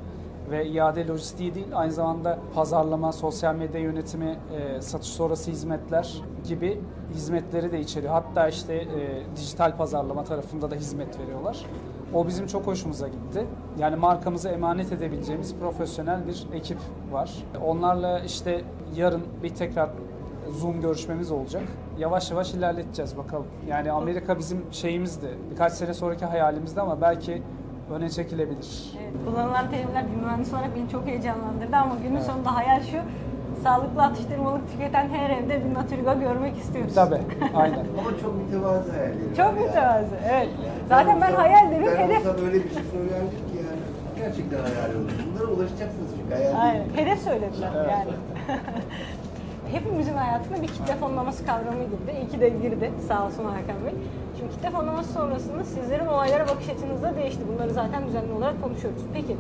ve 0.51 0.67
iade 0.67 1.07
lojistiği 1.07 1.55
değil 1.55 1.67
aynı 1.75 1.93
zamanda 1.93 2.39
pazarlama, 2.55 3.13
sosyal 3.13 3.55
medya 3.55 3.81
yönetimi, 3.81 4.39
e, 4.57 4.81
satış 4.83 5.09
sonrası 5.09 5.51
hizmetler 5.51 6.23
gibi 6.49 6.81
hizmetleri 7.15 7.73
de 7.73 7.81
içeriyor. 7.81 8.13
Hatta 8.13 8.49
işte 8.49 8.75
e, 8.75 9.23
dijital 9.37 9.77
pazarlama 9.77 10.25
tarafında 10.25 10.71
da 10.71 10.75
hizmet 10.75 11.19
veriyorlar. 11.19 11.67
O 12.15 12.27
bizim 12.27 12.47
çok 12.47 12.67
hoşumuza 12.67 13.09
gitti. 13.09 13.47
Yani 13.79 13.97
markamızı 13.97 14.49
emanet 14.49 14.93
edebileceğimiz 14.93 15.55
profesyonel 15.61 16.27
bir 16.27 16.47
ekip 16.55 16.79
var. 17.13 17.31
Onlarla 17.67 18.19
işte 18.21 18.61
yarın 18.97 19.23
bir 19.43 19.49
tekrar 19.49 19.91
Zoom 20.51 20.81
görüşmemiz 20.81 21.31
olacak. 21.31 21.63
Yavaş 21.99 22.31
yavaş 22.31 22.55
ilerleteceğiz 22.55 23.17
bakalım. 23.17 23.47
Yani 23.69 23.93
Amerika 23.93 24.39
bizim 24.39 24.65
şeyimizdi. 24.71 25.39
Birkaç 25.51 25.73
sene 25.73 25.95
sonraki 25.95 26.25
hayalimizdi 26.25 26.81
ama 26.81 27.01
belki 27.01 27.43
öne 27.93 28.11
çekilebilir. 28.11 28.93
Evet, 29.03 29.13
kullanılan 29.27 29.71
terimler 29.71 30.05
bir 30.11 30.23
mühendis 30.23 30.53
olarak 30.53 30.77
beni 30.77 30.89
çok 30.89 31.07
heyecanlandırdı 31.07 31.77
ama 31.77 31.95
günün 32.03 32.17
Evet. 32.17 32.27
sonunda 32.27 32.55
hayal 32.57 32.83
şu. 32.83 32.97
Sağlıklı 33.67 34.03
atıştırmalık 34.03 34.71
tüketen 34.73 35.09
her 35.09 35.31
evde 35.31 35.65
bir 35.65 35.75
Naturga 35.75 36.15
görmek 36.15 36.57
istiyoruz. 36.59 36.95
Tabii, 36.95 37.21
aynen. 37.55 37.85
Ama 38.01 38.11
çok 38.23 38.33
mütevazı 38.45 38.91
hayalleri 38.93 39.31
var 39.31 39.37
Çok 39.37 39.53
mütevazı, 39.61 40.17
evet. 40.33 40.49
Yani 40.67 40.79
Zaten 40.89 41.21
ben 41.21 41.33
olsam- 41.33 41.41
hayal 41.43 41.71
derim, 41.71 41.87
ben 41.87 42.05
hedef. 42.05 42.19
olsam 42.27 42.45
öyle 42.47 42.55
bir 42.65 42.71
şey 42.75 42.83
söylerdim 42.93 43.31
ki 43.49 43.55
yani. 43.67 43.83
Gerçekten 44.21 44.59
hayal 44.59 44.91
olur. 44.99 45.13
Bunlara 45.27 45.49
ulaşacaksınız 45.55 46.11
çünkü 46.17 46.35
hayal 46.35 46.61
Aynen, 46.65 46.85
değil. 46.85 46.97
hedef 47.07 47.19
söylediler 47.19 47.71
yani. 47.91 48.11
Hepimizin 49.75 50.15
hayatına 50.17 50.63
bir 50.63 50.67
kitle 50.69 50.95
fonlaması 50.97 51.47
kavramı 51.47 51.85
girdi. 51.85 52.11
İyi 52.21 52.29
ki 52.29 52.41
de 52.41 52.49
girdi 52.49 52.91
sağ 53.09 53.27
olsun 53.27 53.45
Hakan 53.45 53.81
Bey. 53.87 53.95
Şimdi 54.39 54.53
kitle 54.53 54.71
fonlaması 54.71 55.13
sonrasında 55.13 55.65
sizlerin 55.65 56.07
olaylara 56.07 56.49
bakış 56.49 56.69
açınız 56.69 57.03
da 57.03 57.17
değişti. 57.17 57.43
Bunları 57.53 57.71
zaten 57.71 58.07
düzenli 58.07 58.33
olarak 58.33 58.63
konuşuyoruz. 58.63 59.03
Peki 59.15 59.37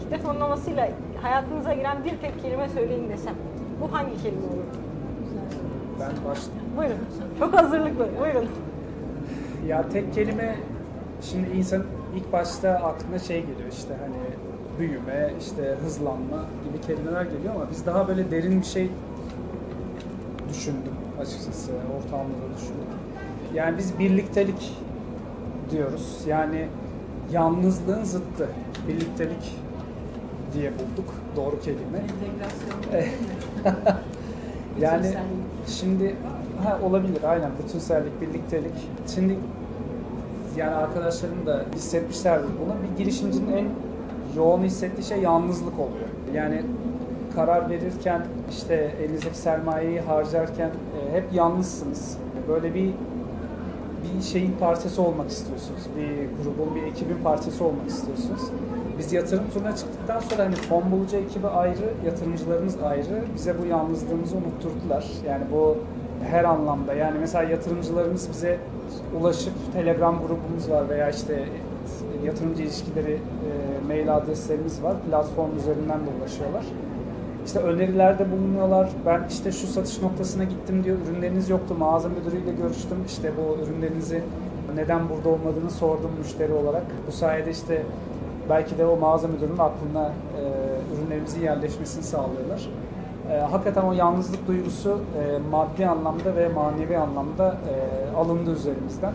kitle 0.00 0.18
fonlamasıyla 0.18 0.88
hayatınıza 1.22 1.72
giren 1.74 2.04
bir 2.04 2.10
tek 2.18 2.42
kelime 2.42 2.68
söyleyin 2.68 3.08
desem. 3.10 3.34
Bu 3.80 3.92
hangi 3.92 4.22
kelime 4.22 4.46
olur? 4.46 4.64
Ben 6.00 6.10
başlayayım. 6.28 6.66
Buyurun. 6.76 6.98
Çok 7.38 7.54
hazırlıklı. 7.54 8.08
Buyurun. 8.20 8.48
Ya 9.68 9.88
tek 9.88 10.14
kelime 10.14 10.56
şimdi 11.22 11.56
insan 11.56 11.82
ilk 12.16 12.32
başta 12.32 12.70
aklına 12.70 13.18
şey 13.18 13.40
geliyor 13.40 13.72
işte 13.72 13.94
hani 14.00 14.16
büyüme, 14.78 15.32
işte 15.40 15.76
hızlanma 15.84 16.44
gibi 16.64 16.86
kelimeler 16.86 17.22
geliyor 17.22 17.54
ama 17.54 17.66
biz 17.70 17.86
daha 17.86 18.08
böyle 18.08 18.30
derin 18.30 18.60
bir 18.60 18.66
şey 18.66 18.90
düşündüm 20.48 20.94
açıkçası. 21.20 21.72
Ortağımla 21.72 22.34
da 22.34 22.56
düşündük. 22.56 22.88
Yani 23.54 23.78
biz 23.78 23.98
birliktelik 23.98 24.76
diyoruz. 25.70 26.24
Yani 26.26 26.68
yalnızlığın 27.32 28.04
zıttı. 28.04 28.48
Birliktelik 28.88 29.56
diye 30.54 30.72
bulduk. 30.72 31.14
Doğru 31.36 31.60
kelime. 31.60 32.02
yani 34.80 35.14
şimdi 35.66 36.16
ha, 36.64 36.78
olabilir 36.82 37.22
aynen 37.24 37.50
bütünsellik, 37.62 38.20
birliktelik. 38.20 38.74
Şimdi 39.14 39.36
yani 40.56 40.74
arkadaşlarım 40.74 41.46
da 41.46 41.64
hissetmişlerdir 41.74 42.48
bunu. 42.64 42.74
Bir 42.82 43.04
girişimcinin 43.04 43.52
en 43.52 43.66
yoğun 44.36 44.62
hissettiği 44.62 45.06
şey 45.06 45.20
yalnızlık 45.20 45.74
oluyor. 45.74 46.08
Yani 46.34 46.62
karar 47.34 47.70
verirken 47.70 48.22
işte 48.50 48.94
elinizdeki 49.02 49.38
sermayeyi 49.38 50.00
harcarken 50.00 50.68
e, 50.68 51.16
hep 51.16 51.24
yalnızsınız. 51.32 52.16
Böyle 52.48 52.74
bir 52.74 52.90
bir 54.04 54.22
şeyin 54.22 54.52
parçası 54.60 55.02
olmak 55.02 55.30
istiyorsunuz. 55.30 55.82
Bir 55.96 56.44
grubun, 56.44 56.74
bir 56.74 56.82
ekibin 56.82 57.18
parçası 57.24 57.64
olmak 57.64 57.88
istiyorsunuz. 57.88 58.40
Biz 59.00 59.12
yatırım 59.12 59.44
turuna 59.54 59.76
çıktıktan 59.76 60.20
sonra 60.20 60.44
hani 60.44 60.54
fon 60.54 60.90
bulucu 60.90 61.16
ekibi 61.16 61.46
ayrı, 61.46 61.94
yatırımcılarımız 62.06 62.82
ayrı. 62.82 63.24
Bize 63.34 63.54
bu 63.62 63.66
yalnızlığımızı 63.66 64.36
unutturdular. 64.36 65.06
Yani 65.26 65.44
bu 65.52 65.78
her 66.30 66.44
anlamda. 66.44 66.94
Yani 66.94 67.18
mesela 67.20 67.44
yatırımcılarımız 67.50 68.28
bize 68.30 68.58
ulaşıp 69.20 69.52
Telegram 69.72 70.18
grubumuz 70.18 70.70
var 70.70 70.88
veya 70.88 71.10
işte 71.10 71.44
yatırımcı 72.24 72.62
ilişkileri 72.62 73.12
e, 73.12 73.86
mail 73.86 74.16
adreslerimiz 74.16 74.82
var. 74.82 74.96
Platform 75.10 75.56
üzerinden 75.56 75.98
de 75.98 76.10
ulaşıyorlar. 76.20 76.64
İşte 77.46 77.58
önerilerde 77.58 78.32
bulunuyorlar. 78.32 78.90
Ben 79.06 79.24
işte 79.30 79.52
şu 79.52 79.66
satış 79.66 80.02
noktasına 80.02 80.44
gittim 80.44 80.84
diyor. 80.84 80.96
Ürünleriniz 81.08 81.50
yoktu. 81.50 81.74
Mağaza 81.78 82.08
müdürüyle 82.08 82.52
görüştüm. 82.52 82.98
İşte 83.06 83.32
bu 83.36 83.62
ürünlerinizi 83.62 84.22
neden 84.74 85.08
burada 85.08 85.28
olmadığını 85.28 85.70
sordum 85.70 86.10
müşteri 86.18 86.52
olarak. 86.52 86.84
Bu 87.06 87.12
sayede 87.12 87.50
işte 87.50 87.82
belki 88.50 88.78
de 88.78 88.86
o 88.86 88.96
mağaza 88.96 89.28
müdürünün 89.28 89.58
aklına 89.58 90.12
e, 90.38 90.42
ürünlerimizin 90.94 91.40
yerleşmesini 91.40 92.02
sağlıyorlar. 92.02 92.68
E, 93.32 93.38
hakikaten 93.38 93.82
o 93.82 93.92
yalnızlık 93.92 94.48
duygusu 94.48 95.00
e, 95.18 95.38
maddi 95.50 95.86
anlamda 95.86 96.36
ve 96.36 96.48
manevi 96.48 96.98
anlamda 96.98 97.56
e, 97.68 98.16
alındı 98.16 98.52
üzerimizden. 98.52 99.14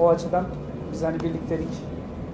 O 0.00 0.08
açıdan 0.08 0.44
biz 0.92 1.02
hani 1.02 1.20
birliktelik 1.20 1.68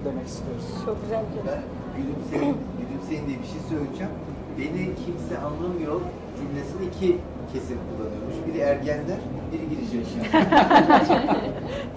demek 0.04 0.26
istiyoruz. 0.26 0.64
Çok 0.84 1.02
güzel 1.02 1.22
bir 1.22 2.02
gülümseyin, 2.02 2.56
gülümseyin 2.78 3.26
diye 3.26 3.38
bir 3.38 3.46
şey 3.46 3.60
söyleyeceğim. 3.68 4.12
Beni 4.58 4.94
kimse 5.04 5.38
anlamıyor 5.38 6.00
cümlesini 6.38 6.86
iki 6.86 7.18
kesim 7.52 7.78
kullanıyormuş. 7.88 8.34
Biri 8.46 8.58
ergenler, 8.58 9.18
biri 9.52 9.68
girişimciler. 9.70 10.30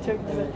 Çok 0.05 0.15
güzel. 0.27 0.47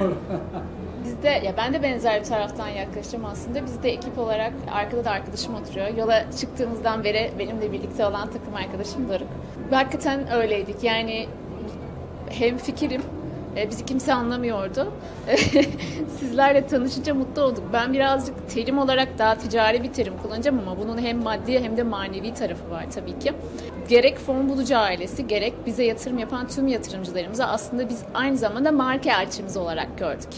Biz 1.16 1.22
de 1.22 1.28
ya 1.28 1.56
ben 1.56 1.74
de 1.74 1.82
benzer 1.82 2.20
bir 2.20 2.24
taraftan 2.24 2.68
yaklaşacağım 2.68 3.24
aslında. 3.24 3.64
Biz 3.66 3.82
de 3.82 3.92
ekip 3.92 4.18
olarak 4.18 4.52
arkada 4.72 5.04
da 5.04 5.10
arkadaşım 5.10 5.54
oturuyor. 5.54 5.88
Yola 5.96 6.24
çıktığımızdan 6.40 7.04
beri 7.04 7.30
benimle 7.38 7.72
birlikte 7.72 8.06
olan 8.06 8.30
takım 8.30 8.54
arkadaşım 8.54 9.08
Doruk. 9.08 9.28
Hakikaten 9.70 10.32
öyleydik. 10.32 10.84
Yani 10.84 11.26
hem 12.28 12.58
fikrim 12.58 13.02
e, 13.56 13.70
bizi 13.70 13.84
kimse 13.84 14.14
anlamıyordu. 14.14 14.92
Sizlerle 16.20 16.66
tanışınca 16.66 17.14
mutlu 17.14 17.42
olduk. 17.42 17.64
Ben 17.72 17.92
birazcık 17.92 18.50
terim 18.50 18.78
olarak 18.78 19.18
daha 19.18 19.34
ticari 19.38 19.82
bir 19.82 19.92
terim 19.92 20.14
kullanacağım 20.22 20.58
ama 20.58 20.78
bunun 20.78 20.98
hem 20.98 21.22
maddi 21.22 21.60
hem 21.60 21.76
de 21.76 21.82
manevi 21.82 22.34
tarafı 22.34 22.70
var 22.70 22.86
tabii 22.94 23.18
ki. 23.18 23.32
Gerek 23.88 24.18
fon 24.18 24.48
bulucu 24.48 24.78
ailesi 24.78 25.26
gerek 25.26 25.54
bize 25.66 25.84
yatırım 25.84 26.18
yapan 26.18 26.48
tüm 26.48 26.68
yatırımcılarımıza 26.68 27.46
aslında 27.46 27.88
biz 27.88 28.02
aynı 28.14 28.36
zamanda 28.36 28.72
marka 28.72 29.22
elçimiz 29.22 29.56
olarak 29.56 29.98
gördük. 29.98 30.28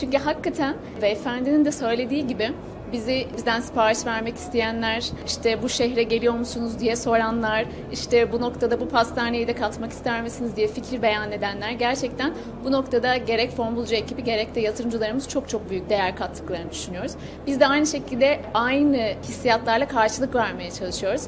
Çünkü 0.00 0.18
hakikaten 0.18 0.76
beyefendinin 1.02 1.64
de 1.64 1.72
söylediği 1.72 2.26
gibi 2.26 2.50
bizi 2.92 3.26
bizden 3.36 3.60
sipariş 3.60 4.06
vermek 4.06 4.36
isteyenler, 4.36 5.04
işte 5.26 5.62
bu 5.62 5.68
şehre 5.68 6.02
geliyor 6.02 6.34
musunuz 6.34 6.78
diye 6.80 6.96
soranlar, 6.96 7.64
işte 7.92 8.32
bu 8.32 8.40
noktada 8.40 8.80
bu 8.80 8.88
pastaneyi 8.88 9.48
de 9.48 9.54
katmak 9.54 9.92
ister 9.92 10.22
misiniz 10.22 10.56
diye 10.56 10.68
fikir 10.68 11.02
beyan 11.02 11.32
edenler 11.32 11.70
gerçekten 11.70 12.34
bu 12.64 12.72
noktada 12.72 13.16
gerek 13.16 13.50
fon 13.50 13.76
bulucu 13.76 13.94
ekibi 13.94 14.24
gerek 14.24 14.54
de 14.54 14.60
yatırımcılarımız 14.60 15.28
çok 15.28 15.48
çok 15.48 15.70
büyük 15.70 15.90
değer 15.90 16.16
kattıklarını 16.16 16.70
düşünüyoruz. 16.70 17.12
Biz 17.46 17.60
de 17.60 17.66
aynı 17.66 17.86
şekilde 17.86 18.40
aynı 18.54 19.14
hissiyatlarla 19.22 19.88
karşılık 19.88 20.34
vermeye 20.34 20.70
çalışıyoruz. 20.70 21.22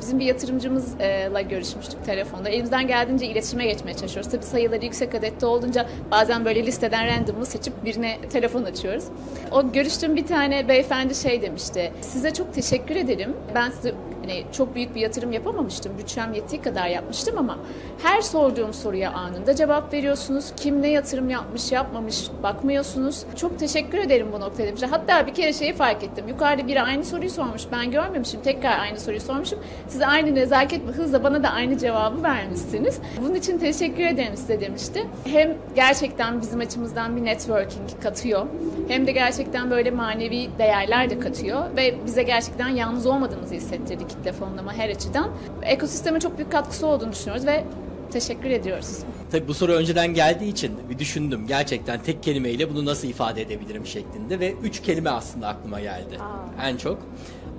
Bizim 0.00 0.18
bir 0.18 0.24
yatırımcımızla 0.24 1.40
görüşmüştük 1.40 2.04
telefonda. 2.04 2.48
Elimizden 2.48 2.86
geldiğince 2.86 3.26
iletişime 3.26 3.66
geçmeye 3.66 3.94
çalışıyoruz. 3.94 4.30
Tabii 4.30 4.44
sayıları 4.44 4.84
yüksek 4.84 5.14
adette 5.14 5.46
olduğunca 5.46 5.86
bazen 6.10 6.44
böyle 6.44 6.66
listeden 6.66 7.06
random'ı 7.06 7.46
seçip 7.46 7.84
birine 7.84 8.18
telefon 8.32 8.64
açıyoruz. 8.64 9.04
O 9.52 9.72
görüştüğüm 9.72 10.16
bir 10.16 10.26
tane 10.26 10.68
beyefendi 10.68 11.14
şey 11.14 11.42
demişti. 11.42 11.92
Size 12.00 12.32
çok 12.34 12.54
teşekkür 12.54 12.96
ederim. 12.96 13.36
Ben 13.54 13.70
sizi 13.70 13.94
Hani 14.26 14.44
çok 14.52 14.74
büyük 14.74 14.94
bir 14.94 15.00
yatırım 15.00 15.32
yapamamıştım. 15.32 15.98
Bütçem 15.98 16.32
yettiği 16.32 16.62
kadar 16.62 16.86
yapmıştım 16.86 17.38
ama 17.38 17.58
her 18.02 18.20
sorduğum 18.20 18.74
soruya 18.74 19.12
anında 19.12 19.54
cevap 19.54 19.92
veriyorsunuz. 19.92 20.52
Kim 20.56 20.82
ne 20.82 20.88
yatırım 20.88 21.30
yapmış, 21.30 21.72
yapmamış 21.72 22.24
bakmıyorsunuz. 22.42 23.24
Çok 23.36 23.58
teşekkür 23.58 23.98
ederim 23.98 24.26
bu 24.32 24.40
noktada 24.40 24.66
demişler. 24.66 24.88
Hatta 24.88 25.26
bir 25.26 25.34
kere 25.34 25.52
şeyi 25.52 25.72
fark 25.74 26.02
ettim. 26.04 26.28
Yukarıda 26.28 26.66
biri 26.68 26.82
aynı 26.82 27.04
soruyu 27.04 27.30
sormuş. 27.30 27.62
Ben 27.72 27.90
görmemişim. 27.90 28.40
Tekrar 28.42 28.80
aynı 28.80 29.00
soruyu 29.00 29.20
sormuşum. 29.20 29.58
Siz 29.88 30.02
aynı 30.02 30.34
nezaket 30.34 30.88
ve 30.88 30.92
hızla 30.92 31.24
bana 31.24 31.42
da 31.42 31.48
aynı 31.48 31.78
cevabı 31.78 32.22
vermişsiniz. 32.22 32.98
Bunun 33.22 33.34
için 33.34 33.58
teşekkür 33.58 34.06
ederim 34.06 34.36
size 34.36 34.60
demişti. 34.60 35.06
Hem 35.24 35.54
gerçekten 35.76 36.40
bizim 36.40 36.60
açımızdan 36.60 37.16
bir 37.16 37.24
networking 37.24 38.02
katıyor. 38.02 38.46
Hem 38.88 39.06
de 39.06 39.12
gerçekten 39.12 39.70
böyle 39.70 39.90
manevi 39.90 40.48
değerler 40.58 41.10
de 41.10 41.18
katıyor. 41.18 41.62
Ve 41.76 41.94
bize 42.06 42.22
gerçekten 42.22 42.68
yalnız 42.68 43.06
olmadığımızı 43.06 43.54
hissettirdi 43.54 44.08
kitle 44.16 44.32
fonlama 44.32 44.72
her 44.72 44.90
açıdan. 44.90 45.30
Ekosisteme 45.62 46.20
çok 46.20 46.38
büyük 46.38 46.52
katkısı 46.52 46.86
olduğunu 46.86 47.12
düşünüyoruz 47.12 47.46
ve 47.46 47.64
teşekkür 48.12 48.50
ediyoruz. 48.50 48.98
Tabii 49.30 49.48
bu 49.48 49.54
soru 49.54 49.72
önceden 49.72 50.14
geldiği 50.14 50.48
için 50.48 50.72
bir 50.90 50.98
düşündüm. 50.98 51.46
Gerçekten 51.46 52.02
tek 52.02 52.22
kelimeyle 52.22 52.70
bunu 52.70 52.84
nasıl 52.84 53.08
ifade 53.08 53.42
edebilirim 53.42 53.86
şeklinde 53.86 54.40
ve 54.40 54.52
üç 54.62 54.82
kelime 54.82 55.10
aslında 55.10 55.48
aklıma 55.48 55.80
geldi. 55.80 56.18
En 56.62 56.76
çok. 56.76 56.98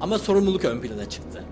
Ama 0.02 0.20
sorumluluk 0.20 0.65
ön 0.65 0.82
plana 0.82 1.10
çıktı. 1.10 1.43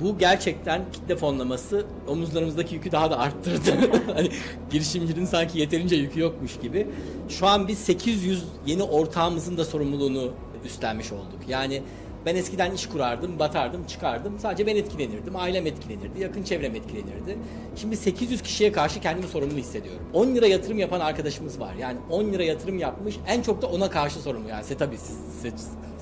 Bu 0.00 0.18
gerçekten 0.18 0.82
kitle 0.92 1.16
fonlaması 1.16 1.86
omuzlarımızdaki 2.08 2.74
yükü 2.74 2.92
daha 2.92 3.10
da 3.10 3.18
arttırdı. 3.18 3.90
hani 4.14 4.28
girişimcinin 4.70 5.24
sanki 5.24 5.58
yeterince 5.58 5.96
yükü 5.96 6.20
yokmuş 6.20 6.58
gibi. 6.62 6.86
Şu 7.28 7.46
an 7.46 7.68
biz 7.68 7.78
800 7.78 8.44
yeni 8.66 8.82
ortağımızın 8.82 9.56
da 9.56 9.64
sorumluluğunu 9.64 10.32
üstlenmiş 10.64 11.12
olduk. 11.12 11.40
Yani 11.48 11.82
ben 12.26 12.36
eskiden 12.36 12.72
iş 12.72 12.86
kurardım, 12.86 13.38
batardım, 13.38 13.84
çıkardım. 13.86 14.38
Sadece 14.38 14.66
ben 14.66 14.76
etkilenirdim, 14.76 15.36
ailem 15.36 15.66
etkilenirdi, 15.66 16.20
yakın 16.20 16.42
çevrem 16.42 16.74
etkilenirdi. 16.74 17.38
Şimdi 17.76 17.96
800 17.96 18.42
kişiye 18.42 18.72
karşı 18.72 19.00
kendimi 19.00 19.28
sorumlu 19.28 19.56
hissediyorum. 19.56 20.02
10 20.12 20.26
lira 20.34 20.46
yatırım 20.46 20.78
yapan 20.78 21.00
arkadaşımız 21.00 21.60
var. 21.60 21.74
Yani 21.80 21.98
10 22.10 22.24
lira 22.24 22.44
yatırım 22.44 22.78
yapmış, 22.78 23.16
en 23.26 23.42
çok 23.42 23.62
da 23.62 23.66
ona 23.66 23.90
karşı 23.90 24.18
sorumlu. 24.18 24.48
Yani 24.48 24.62
size 24.62 24.76
tabii 24.76 24.98
siz, 24.98 25.16
size 25.34 25.50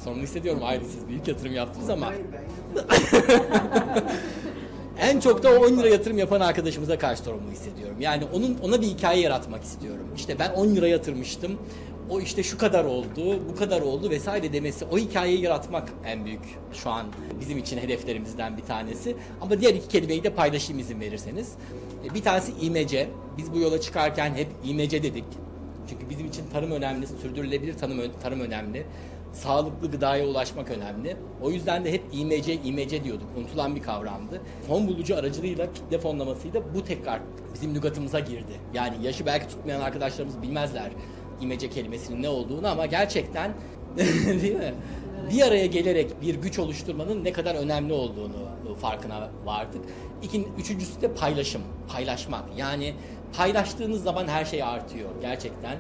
sorumlu 0.05 0.23
hissediyorum. 0.23 0.63
Aile 0.65 0.85
siz 0.85 1.09
büyük 1.09 1.29
yatırım 1.29 1.55
yaptınız 1.55 1.91
ama 1.91 2.07
Hayır, 2.07 2.23
en 5.01 5.21
çok 5.21 5.43
da 5.43 5.51
o 5.61 5.67
10 5.67 5.79
lira 5.79 5.89
yatırım 5.89 6.19
yapan 6.19 6.41
arkadaşımıza 6.41 6.99
karşı 6.99 7.23
sorumlu 7.23 7.51
hissediyorum. 7.51 7.97
Yani 8.01 8.25
onun 8.33 8.59
ona 8.63 8.83
bir 8.83 8.87
hikaye 8.87 9.21
yaratmak 9.21 9.65
istiyorum. 9.65 10.07
İşte 10.17 10.39
ben 10.39 10.51
10 10.53 10.69
lira 10.69 10.89
yatırmıştım. 10.89 11.59
O 12.11 12.21
işte 12.21 12.43
şu 12.43 12.59
kadar 12.59 12.85
oldu, 12.85 13.41
bu 13.49 13.57
kadar 13.57 13.81
oldu 13.81 14.11
vesaire 14.11 14.53
demesi. 14.53 14.85
O 14.85 14.99
hikayeyi 14.99 15.41
yaratmak 15.43 15.89
en 16.07 16.25
büyük 16.25 16.41
şu 16.73 16.91
an 16.91 17.07
bizim 17.41 17.59
için 17.59 17.79
hedeflerimizden 17.79 18.57
bir 18.57 18.63
tanesi. 18.63 19.17
Ama 19.41 19.61
diğer 19.61 19.75
iki 19.75 19.89
kelimeyi 19.89 20.25
de 20.25 20.31
paylaşayım 20.35 20.81
izin 20.81 21.01
verirseniz. 21.01 21.53
E, 22.11 22.15
Bir 22.15 22.23
tanesi 22.23 22.53
imece. 22.61 23.09
Biz 23.39 23.53
bu 23.53 23.59
yola 23.59 23.81
çıkarken 23.81 24.35
hep 24.35 24.49
imece 24.65 25.03
dedik. 25.03 25.25
Çünkü 25.89 26.11
bizim 26.11 26.27
için 26.27 26.45
tarım 26.53 26.71
önemli, 26.71 27.07
sürdürülebilir 27.07 27.79
tarım, 27.79 28.01
tarım 28.23 28.41
önemli. 28.41 28.87
Sağlıklı 29.33 29.91
gıdaya 29.91 30.27
ulaşmak 30.27 30.71
önemli. 30.71 31.17
O 31.43 31.51
yüzden 31.51 31.85
de 31.85 31.93
hep 31.93 32.03
İMC, 32.13 32.55
İMC 32.55 33.05
diyorduk. 33.05 33.27
Unutulan 33.39 33.77
bir 33.77 33.83
kavramdı. 33.83 34.41
Fon 34.69 34.89
bulucu 34.89 35.17
aracılığıyla 35.17 35.73
kitle 35.73 35.99
fonlamasıyla 35.99 36.63
bu 36.75 36.85
tekrar 36.85 37.21
bizim 37.55 37.75
lügatımıza 37.75 38.21
girdi. 38.21 38.53
Yani 38.75 38.95
yaşı 39.03 39.27
belki 39.27 39.49
tutmayan 39.49 39.81
arkadaşlarımız 39.81 40.43
bilmezler 40.43 40.91
İMC 41.41 41.71
kelimesinin 41.71 42.23
ne 42.23 42.29
olduğunu 42.29 42.69
ama 42.69 42.87
gerçekten 42.87 43.53
değil 44.43 44.57
mi? 44.57 44.75
Bir 45.33 45.43
araya 45.43 45.67
gelerek 45.67 46.23
bir 46.23 46.35
güç 46.35 46.59
oluşturmanın 46.59 47.25
ne 47.25 47.33
kadar 47.33 47.55
önemli 47.55 47.93
olduğunu 47.93 48.51
farkına 48.81 49.29
vardık. 49.45 49.81
İkin, 50.23 50.49
üçüncüsü 50.59 51.01
de 51.03 51.15
paylaşım, 51.15 51.63
paylaşmak. 51.89 52.45
Yani 52.57 52.95
paylaştığınız 53.37 54.03
zaman 54.03 54.29
her 54.29 54.45
şey 54.45 54.63
artıyor 54.63 55.11
gerçekten. 55.21 55.77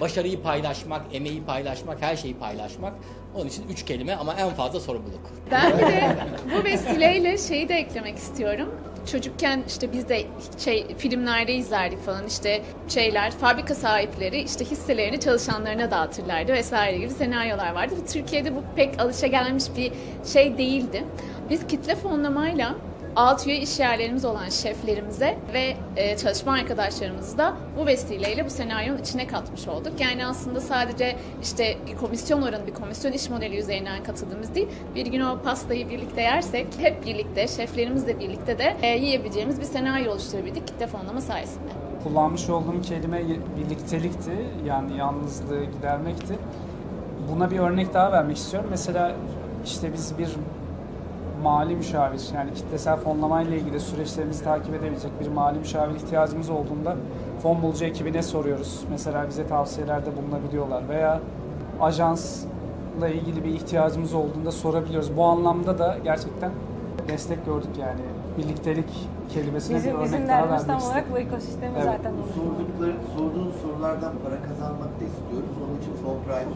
Başarıyı 0.00 0.42
paylaşmak, 0.42 1.02
emeği 1.12 1.42
paylaşmak, 1.44 2.02
her 2.02 2.16
şeyi 2.16 2.34
paylaşmak. 2.34 2.92
Onun 3.34 3.46
için 3.46 3.64
üç 3.68 3.84
kelime 3.84 4.14
ama 4.14 4.34
en 4.34 4.50
fazla 4.50 4.80
sorumluluk. 4.80 5.20
Ben 5.50 5.78
de 5.78 6.16
bu 6.56 6.64
vesileyle 6.64 7.38
şeyi 7.38 7.68
de 7.68 7.74
eklemek 7.74 8.16
istiyorum. 8.16 8.68
Çocukken 9.12 9.62
işte 9.68 9.92
biz 9.92 10.08
de 10.08 10.22
şey 10.58 10.96
filmlerde 10.98 11.54
izlerdik 11.54 12.04
falan 12.06 12.26
işte 12.26 12.62
şeyler 12.88 13.30
fabrika 13.30 13.74
sahipleri 13.74 14.42
işte 14.42 14.64
hisselerini 14.64 15.20
çalışanlarına 15.20 15.90
dağıtırlardı 15.90 16.52
vesaire 16.52 16.98
gibi 16.98 17.10
senaryolar 17.10 17.72
vardı. 17.74 17.94
Türkiye'de 18.12 18.54
bu 18.56 18.62
pek 18.76 19.00
alışagelmiş 19.00 19.64
bir 19.76 19.92
şey 20.32 20.58
değildi. 20.58 21.04
Biz 21.50 21.66
kitle 21.66 21.94
fonlamayla 21.96 22.74
alt 23.16 23.46
üye 23.46 23.56
iş 23.56 23.80
yerlerimiz 23.80 24.24
olan 24.24 24.48
şeflerimize 24.48 25.38
ve 25.52 25.76
e, 25.96 26.16
çalışma 26.16 26.52
arkadaşlarımızı 26.52 27.38
da 27.38 27.54
bu 27.78 27.86
vesileyle 27.86 28.46
bu 28.46 28.50
senaryonun 28.50 28.98
içine 28.98 29.26
katmış 29.26 29.68
olduk. 29.68 29.92
Yani 30.00 30.26
aslında 30.26 30.60
sadece 30.60 31.16
işte 31.42 31.76
komisyon 32.00 32.42
oranı, 32.42 32.66
bir 32.66 32.74
komisyon 32.74 33.12
iş 33.12 33.30
modeli 33.30 33.58
üzerinden 33.58 34.04
katıldığımız 34.04 34.54
değil, 34.54 34.68
bir 34.94 35.06
gün 35.06 35.20
o 35.20 35.42
pastayı 35.42 35.88
birlikte 35.88 36.20
yersek 36.20 36.66
hep 36.78 37.06
birlikte, 37.06 37.48
şeflerimizle 37.48 38.20
birlikte 38.20 38.58
de 38.58 38.76
e, 38.82 38.86
yiyebileceğimiz 38.86 39.60
bir 39.60 39.66
senaryo 39.66 40.12
oluşturabildik 40.12 40.66
kitle 40.66 40.86
fonlama 40.86 41.20
sayesinde. 41.20 41.72
Kullanmış 42.04 42.48
olduğum 42.48 42.82
kelime 42.82 43.22
birliktelikti. 43.58 44.32
Yani 44.66 44.96
yalnızlığı 44.96 45.64
gidermekti. 45.64 46.38
Buna 47.32 47.50
bir 47.50 47.58
örnek 47.58 47.94
daha 47.94 48.12
vermek 48.12 48.36
istiyorum. 48.36 48.68
Mesela 48.72 49.14
işte 49.64 49.92
biz 49.92 50.18
bir 50.18 50.28
mali 51.44 51.76
müşavir 51.76 52.20
yani 52.34 52.54
kitlesel 52.54 52.96
fonlamayla 52.96 53.56
ilgili 53.56 53.80
süreçlerimizi 53.80 54.44
takip 54.44 54.74
edebilecek 54.74 55.10
bir 55.20 55.28
mali 55.28 55.58
müşavir 55.58 55.94
ihtiyacımız 55.94 56.50
olduğunda 56.50 56.96
fon 57.42 57.62
bulucu 57.62 57.84
ekibine 57.84 58.22
soruyoruz. 58.22 58.84
Mesela 58.90 59.28
bize 59.28 59.46
tavsiyelerde 59.46 60.10
bulunabiliyorlar 60.16 60.88
veya 60.88 61.20
ajansla 61.80 63.08
ilgili 63.08 63.44
bir 63.44 63.50
ihtiyacımız 63.50 64.14
olduğunda 64.14 64.52
sorabiliyoruz. 64.52 65.16
Bu 65.16 65.24
anlamda 65.24 65.78
da 65.78 65.96
gerçekten 66.04 66.50
destek 67.08 67.46
gördük 67.46 67.70
yani. 67.80 68.00
Birliktelik 68.38 69.08
kelimesine 69.34 69.76
bir 69.76 69.80
Bizim, 69.80 69.94
örnek 69.96 70.04
bizim 70.06 70.28
daha 70.28 70.42
vermek 70.42 70.60
istedim. 70.60 70.80
olarak 70.86 71.12
bu 71.12 71.18
ekosistemi 71.18 71.72
Evet. 71.76 71.84
zaten 71.84 72.12
sordukları, 72.34 72.94
sorduğun 73.16 73.52
sorulardan 73.62 74.12
para 74.24 74.42
kazanmak 74.48 75.00
da 75.00 75.04
istiyoruz. 75.04 75.54
Onun 75.64 75.78
için 75.80 75.92
Fon 76.04 76.16
Prime. 76.26 76.52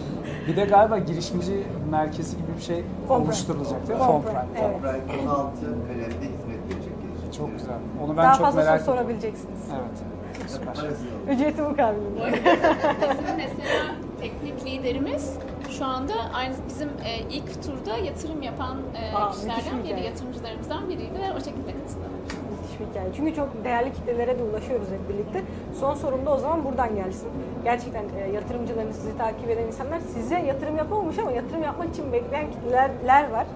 Bir 0.48 0.56
de 0.56 0.64
galiba 0.64 0.98
girişimci 0.98 1.66
merkezi 1.90 2.36
gibi 2.36 2.46
bir 2.56 2.62
şey 2.62 2.84
Fon 3.08 3.20
oluşturulacak 3.20 3.88
değil 3.88 3.98
mi? 4.00 4.04
Fon 4.06 4.22
Prime, 4.22 4.44
evet. 4.60 4.80
Prime 5.08 5.22
16 5.30 5.60
kalemde 5.60 6.04
hizmet 6.04 6.48
verecek 6.48 7.00
girişimcilere. 7.02 7.32
Çok 7.36 7.52
güzel. 7.58 7.74
Onu 8.04 8.16
ben 8.16 8.24
Daha 8.24 8.34
çok 8.34 8.46
fazla 8.46 8.60
soru 8.60 8.66
merak 8.70 8.80
ediyorum. 8.80 8.98
sorabileceksiniz. 9.02 9.60
Evet. 9.72 10.50
Süper. 10.50 11.32
Ücreti 11.34 11.62
mukabilinde. 11.62 12.32
Bizim 13.00 13.36
mesela 13.36 13.84
teknik 14.20 14.66
liderimiz 14.66 15.34
şu 15.78 15.84
anda 15.84 16.12
aynı 16.34 16.54
bizim 16.68 16.88
e, 16.88 17.18
ilk 17.30 17.62
turda 17.62 17.96
yatırım 17.96 18.42
yapan 18.42 18.76
e, 18.94 19.16
Aa, 19.16 19.30
kişilerden 19.30 19.84
bir 19.84 19.96
biri, 19.96 20.04
yatırımcılarımızdan 20.04 20.88
biriydi 20.88 21.14
ve 21.14 21.32
o 21.36 21.38
şekilde 21.38 21.72
katıldı. 21.72 22.06
Bir 22.80 22.86
hikaye. 22.90 23.08
Çünkü 23.16 23.34
çok 23.34 23.64
değerli 23.64 23.92
kitlelere 23.92 24.38
de 24.38 24.42
ulaşıyoruz 24.42 24.88
hep 24.88 25.08
birlikte. 25.08 25.42
Son 25.80 25.94
sorum 25.94 26.26
da 26.26 26.34
o 26.34 26.38
zaman 26.38 26.64
buradan 26.64 26.94
gelsin. 26.96 27.28
Gerçekten 27.64 28.04
e, 28.18 28.30
yatırımcılarınız, 28.34 28.96
sizi 28.96 29.18
takip 29.18 29.50
eden 29.50 29.66
insanlar 29.66 30.00
size 30.14 30.38
yatırım 30.38 30.76
yapamamış 30.76 31.18
ama 31.18 31.32
yatırım 31.32 31.62
yapmak 31.62 31.88
için 31.90 32.12
bekleyen 32.12 32.46
kitleler 32.50 33.30
var. 33.30 33.46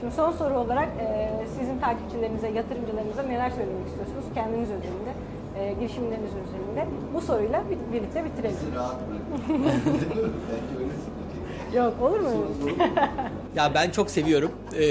Şimdi 0.00 0.14
son 0.14 0.32
soru 0.32 0.58
olarak 0.58 0.88
e, 1.00 1.30
sizin 1.58 1.78
takipçilerinize, 1.78 2.48
yatırımcılarınıza 2.48 3.22
neler 3.22 3.50
söylemek 3.50 3.86
istiyorsunuz? 3.86 4.24
Kendiniz 4.34 4.68
özelinde, 4.70 5.12
e, 5.58 5.72
girişimleriniz 5.72 6.30
özelinde. 6.30 6.86
Bu 7.14 7.20
soruyla 7.20 7.62
bir- 7.70 7.92
birlikte 7.98 8.24
bitirelim. 8.24 8.56
Bizi 8.66 8.76
rahat 8.76 8.96
bırakın. 9.10 9.64
Öyle. 10.18 11.78
Yok 11.78 11.94
olur 12.02 12.20
mu? 12.20 12.28
Ya 13.56 13.70
ben 13.74 13.90
çok 13.90 14.10
seviyorum. 14.10 14.50
Ee, 14.78 14.82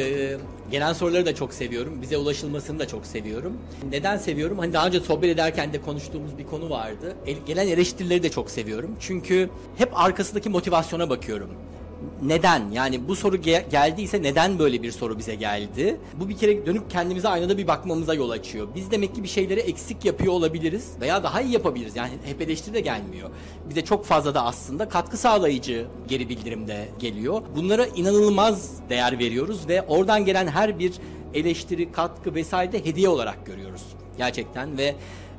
gelen 0.72 0.94
soruları 0.94 1.26
da 1.26 1.36
çok 1.36 1.54
seviyorum. 1.54 2.02
Bize 2.02 2.18
ulaşılmasını 2.18 2.80
da 2.80 2.88
çok 2.88 3.06
seviyorum. 3.06 3.58
Neden 3.92 4.18
seviyorum? 4.18 4.58
Hani 4.60 4.74
daha 4.74 4.88
önce 4.88 5.00
sohbet 5.00 5.30
ederken 5.30 5.74
de 5.74 5.82
konuştuğumuz 5.82 6.38
bir 6.38 6.46
konu 6.46 6.70
vardı. 6.70 7.16
El- 7.26 7.46
gelen 7.48 7.68
eleştirileri 7.68 8.24
de 8.24 8.30
çok 8.32 8.52
seviyorum. 8.52 8.96
Çünkü 9.00 9.50
hep 9.78 9.90
arkasındaki 10.00 10.50
motivasyona 10.50 11.10
bakıyorum. 11.10 11.50
Neden? 12.24 12.72
Yani 12.72 13.08
bu 13.08 13.16
soru 13.16 13.36
ge- 13.36 13.70
geldiyse 13.70 14.22
neden 14.22 14.60
böyle 14.60 14.84
bir 14.84 14.92
soru 14.92 15.18
bize 15.18 15.36
geldi? 15.36 15.98
Bu 16.14 16.30
bir 16.30 16.38
kere 16.38 16.66
dönüp 16.66 16.92
kendimize 16.92 17.28
aynada 17.30 17.58
bir 17.58 17.68
bakmamıza 17.68 18.14
yol 18.14 18.30
açıyor. 18.30 18.68
Biz 18.76 18.92
demek 18.92 19.16
ki 19.16 19.24
bir 19.24 19.28
şeyleri 19.28 19.60
eksik 19.60 20.06
yapıyor 20.06 20.34
olabiliriz 20.34 20.92
veya 21.02 21.24
daha 21.24 21.42
iyi 21.42 21.54
yapabiliriz. 21.54 21.96
Yani 21.96 22.10
hep 22.26 22.42
eleştiri 22.42 22.74
de 22.74 22.82
gelmiyor. 22.82 23.30
Bize 23.70 23.82
çok 23.86 24.06
fazla 24.06 24.34
da 24.36 24.46
aslında 24.46 24.90
katkı 24.90 25.18
sağlayıcı 25.18 25.86
geri 26.08 26.30
bildirim 26.30 26.68
de 26.68 26.90
geliyor. 27.00 27.42
Bunlara 27.56 27.86
inanılmaz 27.86 28.72
değer 28.90 29.20
veriyoruz 29.20 29.68
ve 29.68 29.82
oradan 29.82 30.26
gelen 30.26 30.48
her 30.48 30.80
bir 30.80 30.94
eleştiri, 31.34 31.92
katkı 31.92 32.36
vesaire 32.36 32.72
de 32.72 32.86
hediye 32.86 33.10
olarak 33.10 33.46
görüyoruz 33.46 33.82
gerçekten 34.18 34.78
ve 34.78 34.96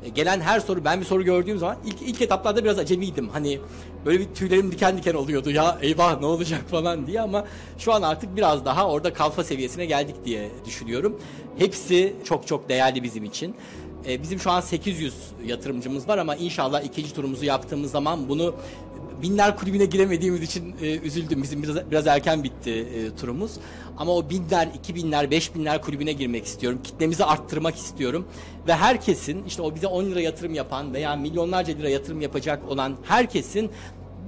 gelen 0.09 0.41
her 0.41 0.61
soru 0.61 0.85
ben 0.85 1.01
bir 1.01 1.05
soru 1.05 1.25
gördüğüm 1.25 1.59
zaman 1.59 1.77
ilk 1.85 2.03
ilk 2.03 2.23
etaplarda 2.23 2.65
biraz 2.65 2.79
acemiydim. 2.79 3.29
Hani 3.29 3.61
böyle 4.07 4.21
bir 4.21 4.35
tüylerim 4.35 4.73
diken 4.73 4.99
diken 4.99 5.15
oluyordu 5.15 5.51
ya 5.51 5.79
eyvah 5.83 6.21
ne 6.21 6.27
olacak 6.27 6.61
falan 6.71 7.07
diye 7.07 7.21
ama 7.21 7.45
şu 7.79 7.93
an 7.93 8.03
artık 8.03 8.37
biraz 8.37 8.65
daha 8.65 8.89
orada 8.89 9.13
kalfa 9.13 9.45
seviyesine 9.45 9.87
geldik 9.87 10.17
diye 10.25 10.51
düşünüyorum. 10.67 11.21
Hepsi 11.59 12.17
çok 12.25 12.47
çok 12.47 12.69
değerli 12.69 13.03
bizim 13.03 13.25
için. 13.25 13.55
E, 14.09 14.23
bizim 14.23 14.39
şu 14.41 14.51
an 14.51 14.61
800 14.61 15.15
yatırımcımız 15.45 16.09
var 16.09 16.19
ama 16.19 16.37
inşallah 16.37 16.83
ikinci 16.83 17.15
turumuzu 17.15 17.45
yaptığımız 17.45 17.91
zaman 17.91 18.29
bunu 18.29 18.55
binler 19.23 19.57
kulübüne 19.57 19.85
giremediğimiz 19.85 20.43
için 20.43 20.75
e, 20.83 20.99
üzüldüm. 20.99 21.43
Bizim 21.43 21.63
biraz, 21.63 21.91
biraz 21.91 22.07
erken 22.07 22.45
bitti 22.45 22.71
e, 22.71 23.17
turumuz. 23.17 23.53
Ama 23.99 24.13
o 24.13 24.31
binler, 24.31 24.69
iki 24.75 24.95
binler, 24.95 25.31
beş 25.31 25.55
binler 25.55 25.83
kulübüne 25.83 26.13
girmek 26.13 26.47
istiyorum. 26.47 26.81
Kitlemizi 26.85 27.25
arttırmak 27.25 27.77
istiyorum. 27.77 28.27
Ve 28.67 28.75
herkesin 28.75 29.45
işte 29.45 29.63
o 29.63 29.75
bize 29.75 29.87
10 29.87 30.05
lira 30.05 30.21
yatırım 30.21 30.55
yapan 30.55 30.95
veya 30.95 31.17
milyonlarca 31.17 31.75
lira 31.75 31.89
yatırım 31.89 32.21
yapacak 32.21 32.69
olan 32.69 32.97
herkesin 33.05 33.71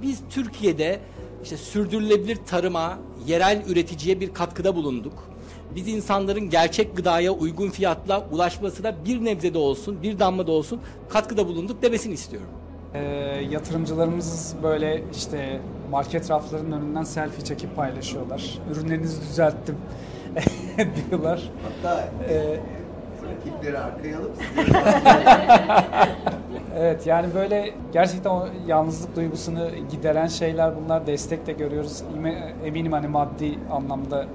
biz 0.01 0.19
Türkiye'de 0.29 0.99
işte 1.43 1.57
sürdürülebilir 1.57 2.35
tarıma, 2.35 2.99
yerel 3.27 3.63
üreticiye 3.67 4.19
bir 4.19 4.33
katkıda 4.33 4.75
bulunduk. 4.75 5.13
Biz 5.75 5.87
insanların 5.87 6.49
gerçek 6.49 6.97
gıdaya 6.97 7.31
uygun 7.31 7.69
fiyatla 7.69 8.27
ulaşmasına 8.31 9.05
bir 9.05 9.25
nebze 9.25 9.53
de 9.53 9.57
olsun, 9.57 10.03
bir 10.03 10.19
damla 10.19 10.47
da 10.47 10.51
olsun 10.51 10.81
katkıda 11.09 11.47
bulunduk 11.47 11.81
demesini 11.81 12.13
istiyorum. 12.13 12.49
Ee, 12.93 12.99
yatırımcılarımız 13.49 14.55
böyle 14.63 15.03
işte 15.11 15.59
market 15.91 16.29
raflarının 16.29 16.81
önünden 16.81 17.03
selfie 17.03 17.43
çekip 17.45 17.75
paylaşıyorlar. 17.75 18.59
Ürünlerinizi 18.71 19.21
düzelttim 19.21 19.77
diyorlar. 21.09 21.49
Hatta 21.63 22.07
Ee, 22.29 22.59
rakipleri 23.31 23.77
arkaya 23.79 24.19
alıp 24.19 24.31
Evet 26.77 27.07
yani 27.07 27.27
böyle 27.35 27.73
gerçekten 27.93 28.29
o 28.29 28.47
yalnızlık 28.67 29.15
duygusunu 29.15 29.69
gideren 29.91 30.27
şeyler 30.27 30.73
bunlar 30.75 31.07
destek 31.07 31.47
de 31.47 31.51
görüyoruz. 31.53 32.03
Eminim 32.65 32.91
hani 32.91 33.07
maddi 33.07 33.59
anlamda 33.71 34.23
e, 34.23 34.27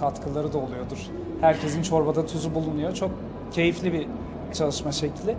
katkıları 0.00 0.52
da 0.52 0.58
oluyordur. 0.58 0.98
Herkesin 1.40 1.82
çorbada 1.82 2.26
tuzu 2.26 2.54
bulunuyor. 2.54 2.94
Çok 2.94 3.10
keyifli 3.52 3.92
bir 3.92 4.06
çalışma 4.52 4.92
şekli. 4.92 5.36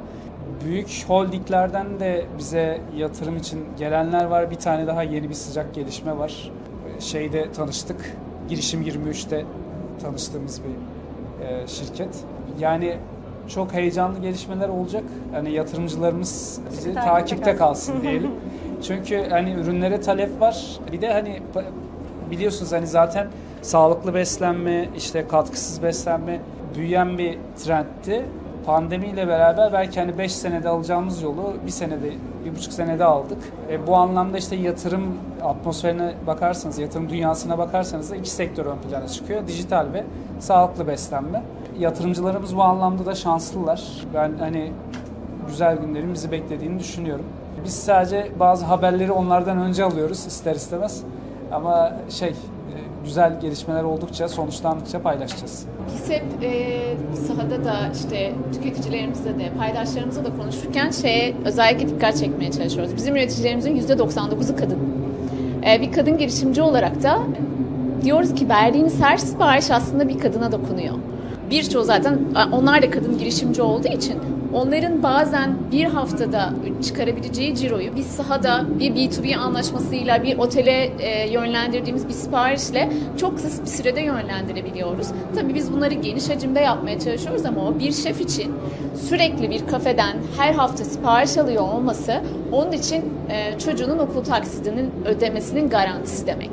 Büyük 0.66 1.06
holdinglerden 1.08 2.00
de 2.00 2.26
bize 2.38 2.82
yatırım 2.96 3.38
için 3.38 3.66
gelenler 3.78 4.26
var. 4.26 4.52
Bir 4.52 4.56
tane 4.56 4.88
daha 4.88 5.04
yeni 5.04 5.30
bir 5.30 5.34
sıcak 5.34 5.74
gelişme 5.74 6.18
var. 6.18 6.52
Şeyde 7.00 7.52
tanıştık. 7.52 8.18
Girişim 8.50 8.82
23'te 8.82 9.46
tanıştığımız 10.02 10.62
bir 10.64 11.46
e, 11.46 11.68
şirket. 11.68 12.24
Yani 12.60 12.98
çok 13.48 13.74
heyecanlı 13.74 14.20
gelişmeler 14.20 14.70
olacak. 14.70 15.04
Hani 15.32 15.52
yatırımcılarımız 15.52 16.60
bizi 16.72 16.94
takipte 16.94 17.12
takipte 17.12 17.56
kalsın. 17.56 17.94
kalsın 17.94 18.08
diyelim. 18.08 18.32
Çünkü 18.84 19.26
hani 19.30 19.52
ürünlere 19.52 20.02
talep 20.02 20.42
var. 20.42 20.80
Bir 20.92 21.02
de 21.02 21.14
hani 21.14 21.42
biliyorsunuz 22.32 22.72
hani 22.72 22.88
zaten 22.88 23.28
sağlıklı 23.62 24.14
beslenme, 24.14 24.90
işte 24.98 25.28
katkısız 25.28 25.84
beslenme 25.84 26.40
büyüyen 26.76 27.18
bir 27.18 27.38
trendti. 27.64 28.26
Pandemiyle 28.68 29.28
beraber 29.28 29.74
belki 29.74 30.00
hani 30.00 30.18
5 30.18 30.36
senede 30.36 30.70
alacağımız 30.70 31.22
yolu 31.22 31.54
bir 31.66 31.72
senede, 31.72 32.12
bir 32.46 32.56
buçuk 32.56 32.74
senede 32.74 33.04
aldık. 33.06 33.38
E, 33.70 33.88
bu 33.88 33.96
anlamda 33.96 34.38
işte 34.38 34.56
yatırım 34.56 35.18
atmosferine 35.44 36.14
bakarsanız, 36.28 36.80
yatırım 36.80 37.10
dünyasına 37.10 37.58
bakarsanız 37.58 38.12
da 38.12 38.16
iki 38.16 38.30
sektör 38.30 38.66
ön 38.66 38.78
plana 38.78 39.08
çıkıyor. 39.08 39.48
Dijital 39.48 39.94
ve 39.94 40.04
sağlıklı 40.40 40.88
beslenme. 40.88 41.44
Yatırımcılarımız 41.80 42.58
bu 42.58 42.64
anlamda 42.64 43.06
da 43.06 43.16
şanslılar. 43.16 43.84
Ben 44.14 44.32
hani 44.40 44.72
güzel 45.48 45.78
günlerin 45.78 46.14
bizi 46.14 46.32
beklediğini 46.32 46.80
düşünüyorum. 46.80 47.26
Biz 47.66 47.74
sadece 47.74 48.32
bazı 48.40 48.66
haberleri 48.66 49.12
onlardan 49.12 49.58
önce 49.58 49.84
alıyoruz 49.84 50.26
ister 50.26 50.56
istemez. 50.56 51.04
Ama 51.52 51.94
şey, 52.10 52.34
güzel 53.08 53.42
gelişmeler 53.42 53.84
oldukça, 53.84 54.30
sonuçlandıkça 54.30 55.02
paylaşacağız. 55.02 55.66
Biz 55.94 56.10
hep 56.10 56.24
e, 56.42 57.16
sahada 57.28 57.66
da 57.66 57.76
işte 57.94 58.34
tüketicilerimizle 58.54 59.40
de 59.40 59.52
paydaşlarımızla 59.58 60.26
da 60.26 60.38
konuşurken 60.38 60.92
şeye 60.92 61.36
özellikle 61.46 61.90
dikkat 61.90 62.18
çekmeye 62.18 62.52
çalışıyoruz. 62.52 62.96
Bizim 62.96 63.16
üreticilerimizin 63.16 63.78
%99'u 63.78 64.56
kadın. 64.56 64.80
E, 65.68 65.82
bir 65.82 65.92
kadın 65.92 66.18
girişimci 66.18 66.62
olarak 66.62 67.04
da 67.04 67.20
diyoruz 68.04 68.36
ki 68.36 68.50
verdiğiniz 68.50 69.02
her 69.02 69.18
sipariş 69.18 69.72
aslında 69.72 70.10
bir 70.10 70.20
kadına 70.20 70.52
dokunuyor. 70.52 70.96
Birçoğu 71.50 71.84
zaten 71.84 72.20
onlar 72.52 72.82
da 72.82 72.90
kadın 72.90 73.18
girişimci 73.18 73.62
olduğu 73.62 73.88
için 73.88 74.16
onların 74.54 75.04
bazen 75.04 75.56
bir 75.72 75.84
haftada 75.84 76.54
çıkarabileceği 76.84 77.56
ciroyu 77.56 77.96
biz 77.96 78.08
sahada 78.08 78.66
bir 78.80 78.92
B2B 78.96 79.36
anlaşmasıyla 79.36 80.24
bir 80.24 80.38
otele 80.38 80.92
e, 81.00 81.30
yönlendirdiğimiz 81.30 82.08
bir 82.08 82.14
siparişle 82.14 82.90
çok 83.18 83.36
kısa 83.36 83.64
bir 83.64 83.68
sürede 83.68 84.02
yönlendirebiliyoruz. 84.02 85.08
Tabii 85.36 85.54
biz 85.54 85.74
bunları 85.74 85.94
geniş 85.94 86.30
hacimde 86.30 86.60
yapmaya 86.60 87.00
çalışıyoruz 87.00 87.46
ama 87.46 87.68
o 87.68 87.80
bir 87.80 87.92
şef 87.92 88.22
için 88.22 88.54
sürekli 89.10 89.50
bir 89.50 89.68
kafeden 89.68 90.18
her 90.38 90.54
hafta 90.54 90.84
sipariş 90.86 91.38
alıyor 91.38 91.64
olması 91.64 92.22
onun 92.52 92.72
için 92.72 93.14
e, 93.30 93.60
çocuğunun 93.60 94.00
okul 94.00 94.24
taksidinin 94.24 94.92
ödemesinin 95.06 95.70
garantisi 95.70 96.28
demek. 96.28 96.52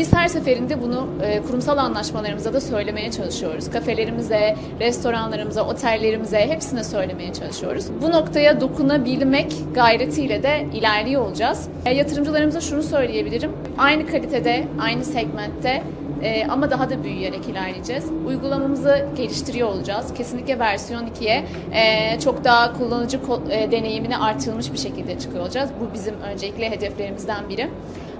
Biz 0.00 0.12
her 0.12 0.28
seferinde 0.28 0.82
bunu 0.82 1.08
e, 1.22 1.42
kurumsal 1.42 1.78
anlaşmalarımıza 1.78 2.52
da 2.52 2.60
söylemeye 2.60 3.10
çalışıyoruz. 3.10 3.70
Kafelerimize, 3.70 4.56
restoranlarımıza, 4.80 5.66
otellerimize 5.66 6.38
hepsine 6.38 6.84
söylemeye 6.84 7.32
çalışıyoruz. 7.32 7.84
Bu 8.02 8.10
noktaya 8.10 8.60
dokunabilmek 8.60 9.52
gayretiyle 9.74 10.42
de 10.42 10.66
ilerliyor 10.74 11.22
olacağız. 11.22 11.68
E, 11.86 11.94
yatırımcılarımıza 11.94 12.60
şunu 12.60 12.82
söyleyebilirim. 12.82 13.52
Aynı 13.78 14.06
kalitede, 14.06 14.64
aynı 14.80 15.04
segmentte 15.04 15.82
e, 16.22 16.46
ama 16.46 16.70
daha 16.70 16.90
da 16.90 17.04
büyüyerek 17.04 17.48
ilerleyeceğiz. 17.48 18.04
Uygulamamızı 18.26 19.06
geliştiriyor 19.16 19.68
olacağız. 19.68 20.14
Kesinlikle 20.14 20.58
versiyon 20.58 21.06
2'ye 21.06 21.44
e, 21.72 22.20
çok 22.20 22.44
daha 22.44 22.72
kullanıcı 22.72 23.20
e, 23.50 23.72
deneyimini 23.72 24.16
artırılmış 24.18 24.72
bir 24.72 24.78
şekilde 24.78 25.18
çıkıyor 25.18 25.42
olacağız. 25.42 25.70
Bu 25.80 25.94
bizim 25.94 26.14
öncelikle 26.20 26.70
hedeflerimizden 26.70 27.48
biri. 27.48 27.68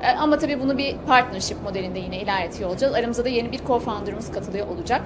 E, 0.03 0.11
Ama 0.21 0.39
tabii 0.39 0.61
bunu 0.61 0.79
bir 0.79 0.97
partnership 1.07 1.63
modelinde 1.63 1.99
yine 1.99 2.21
ilerletiyor 2.21 2.71
olacağız. 2.71 2.95
Aramızda 2.95 3.25
da 3.25 3.29
yeni 3.29 3.53
bir 3.53 3.59
co-founder'ımız 3.59 4.33
katılıyor 4.35 4.69
olacak. 4.69 5.03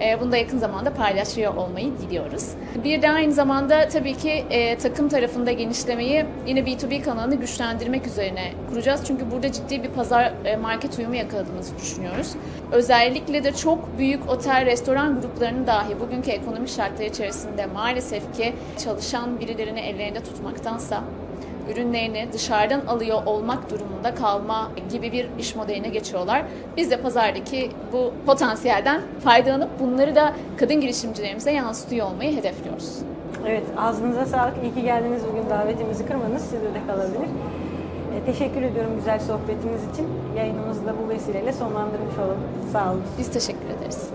E, 0.00 0.20
Bunu 0.20 0.32
da 0.32 0.36
yakın 0.36 0.58
zamanda 0.58 0.94
paylaşıyor 0.94 1.54
olmayı 1.56 1.98
diliyoruz. 1.98 2.48
Bir 2.84 3.02
de 3.02 3.10
aynı 3.10 3.32
zamanda 3.32 3.88
tabii 3.88 4.14
ki 4.14 4.30
e, 4.50 4.78
takım 4.78 5.08
tarafında 5.08 5.52
genişlemeyi 5.52 6.26
yine 6.46 6.60
B2B 6.60 7.02
kanalını 7.02 7.34
güçlendirmek 7.34 8.06
üzerine 8.06 8.52
kuracağız. 8.68 9.00
Çünkü 9.06 9.30
burada 9.30 9.52
ciddi 9.52 9.82
bir 9.82 9.88
pazar 9.88 10.32
e, 10.44 10.56
market 10.56 10.98
uyumu 10.98 11.14
yakaladığımızı 11.14 11.78
düşünüyoruz. 11.78 12.32
Özellikle 12.72 13.44
de 13.44 13.52
çok 13.52 13.98
büyük 13.98 14.30
otel, 14.30 14.66
restoran 14.66 15.20
gruplarının 15.20 15.66
dahi 15.66 16.00
bugünkü 16.00 16.30
ekonomik 16.30 16.68
şartlar 16.68 17.04
içerisinde 17.04 17.66
maalesef 17.66 18.36
ki 18.36 18.52
çalışan 18.84 19.40
birilerini 19.40 19.80
ellerinde 19.80 20.22
tutmaktansa 20.22 21.04
ürünlerini 21.72 22.28
dışarıdan 22.32 22.80
alıyor 22.86 23.22
olmak 23.26 23.70
durumunda 23.70 24.14
kalma 24.14 24.70
gibi 24.90 25.12
bir 25.12 25.28
iş 25.38 25.56
modeline 25.56 25.88
geçiyorlar. 25.88 26.42
Biz 26.76 26.90
de 26.90 27.00
pazardaki 27.00 27.70
bu 27.92 28.12
potansiyelden 28.26 29.02
faydalanıp 29.24 29.80
bunları 29.80 30.14
da 30.14 30.32
kadın 30.56 30.80
girişimcilerimize 30.80 31.52
yansıtıyor 31.52 32.06
olmayı 32.06 32.36
hedefliyoruz. 32.36 32.98
Evet, 33.46 33.64
ağzınıza 33.78 34.26
sağlık. 34.26 34.54
İyi 34.62 34.74
ki 34.74 34.82
geldiniz 34.82 35.22
bugün 35.32 35.50
davetimizi 35.50 36.06
kırmadınız. 36.06 36.42
Sizde 36.42 36.74
de 36.74 36.86
kalabilir. 36.86 37.28
E, 38.16 38.32
teşekkür 38.32 38.62
ediyorum 38.62 38.92
güzel 38.96 39.20
sohbetiniz 39.20 39.80
için. 39.92 40.08
Yayınımızı 40.36 40.86
da 40.86 40.94
bu 41.04 41.08
vesileyle 41.08 41.52
sonlandırmış 41.52 42.18
olalım. 42.18 42.38
Sağ 42.72 42.90
olun. 42.90 43.02
Biz 43.18 43.30
teşekkür 43.30 43.66
ederiz. 43.78 44.10